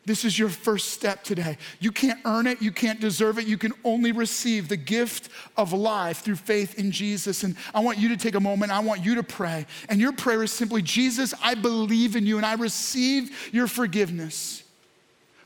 This 0.05 0.23
is 0.23 0.37
your 0.37 0.49
first 0.49 0.91
step 0.91 1.23
today. 1.23 1.57
You 1.79 1.91
can't 1.91 2.19
earn 2.25 2.45
it, 2.45 2.61
you 2.61 2.71
can't 2.71 3.01
deserve 3.01 3.39
it. 3.39 3.47
You 3.47 3.57
can 3.57 3.73
only 3.83 4.11
receive 4.11 4.69
the 4.69 4.77
gift 4.77 5.29
of 5.57 5.73
life 5.73 6.19
through 6.19 6.35
faith 6.35 6.77
in 6.77 6.91
Jesus. 6.91 7.43
And 7.43 7.55
I 7.73 7.79
want 7.79 7.97
you 7.97 8.09
to 8.09 8.17
take 8.17 8.35
a 8.35 8.39
moment, 8.39 8.71
I 8.71 8.79
want 8.79 9.03
you 9.03 9.15
to 9.15 9.23
pray. 9.23 9.65
And 9.89 9.99
your 9.99 10.13
prayer 10.13 10.43
is 10.43 10.51
simply 10.51 10.83
Jesus, 10.83 11.33
I 11.41 11.55
believe 11.55 12.15
in 12.15 12.27
you 12.27 12.37
and 12.37 12.45
I 12.45 12.53
receive 12.53 13.49
your 13.51 13.65
forgiveness. 13.65 14.63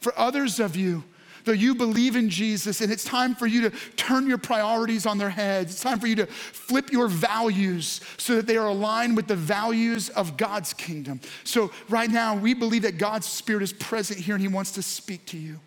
For 0.01 0.13
others 0.19 0.59
of 0.59 0.75
you, 0.75 1.05
though 1.45 1.51
you 1.51 1.75
believe 1.75 2.15
in 2.15 2.29
Jesus, 2.29 2.81
and 2.81 2.91
it's 2.91 3.03
time 3.03 3.35
for 3.35 3.47
you 3.47 3.69
to 3.69 3.77
turn 3.95 4.27
your 4.27 4.37
priorities 4.37 5.05
on 5.05 5.17
their 5.17 5.29
heads. 5.29 5.73
It's 5.73 5.81
time 5.81 5.99
for 5.99 6.07
you 6.07 6.15
to 6.15 6.25
flip 6.25 6.91
your 6.91 7.07
values 7.07 8.01
so 8.17 8.35
that 8.35 8.47
they 8.47 8.57
are 8.57 8.67
aligned 8.67 9.15
with 9.15 9.27
the 9.27 9.35
values 9.35 10.09
of 10.09 10.37
God's 10.37 10.73
kingdom. 10.73 11.19
So, 11.43 11.71
right 11.89 12.09
now, 12.09 12.35
we 12.35 12.53
believe 12.53 12.83
that 12.83 12.97
God's 12.97 13.27
Spirit 13.27 13.63
is 13.63 13.73
present 13.73 14.19
here 14.19 14.35
and 14.35 14.41
He 14.41 14.47
wants 14.47 14.71
to 14.71 14.81
speak 14.81 15.25
to 15.27 15.37
you. 15.37 15.59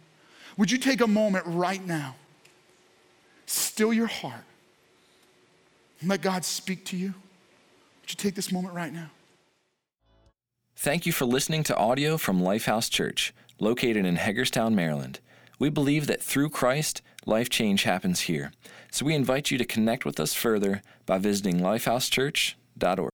Would 0.57 0.70
you 0.70 0.79
take 0.79 1.01
a 1.01 1.07
moment 1.07 1.45
right 1.47 1.85
now, 1.85 2.16
still 3.47 3.93
your 3.93 4.07
heart, 4.07 4.45
and 6.01 6.11
let 6.11 6.20
God 6.20 6.45
speak 6.45 6.85
to 6.87 6.97
you? 6.97 7.14
Would 8.03 8.11
you 8.11 8.16
take 8.16 8.35
this 8.35 8.53
moment 8.53 8.75
right 8.75 8.93
now? 8.93 9.11
Thank 10.77 11.07
you 11.07 11.12
for 11.12 11.25
listening 11.25 11.62
to 11.64 11.77
audio 11.77 12.16
from 12.16 12.41
Lifehouse 12.41 12.91
Church, 12.91 13.33
located 13.61 14.05
in 14.05 14.16
Hagerstown, 14.16 14.75
Maryland. 14.75 15.20
We 15.63 15.71
believe 15.71 16.09
that 16.09 16.21
through 16.21 16.49
Christ, 16.49 17.03
life 17.25 17.49
change 17.49 17.85
happens 17.85 18.23
here. 18.23 18.51
So 18.91 19.07
we 19.07 19.15
invite 19.15 19.53
you 19.53 19.59
to 19.59 19.65
connect 19.65 20.05
with 20.05 20.19
us 20.19 20.35
further 20.35 20.83
by 21.07 21.19
visiting 21.19 21.61
lifehousechurch.org. 21.61 23.12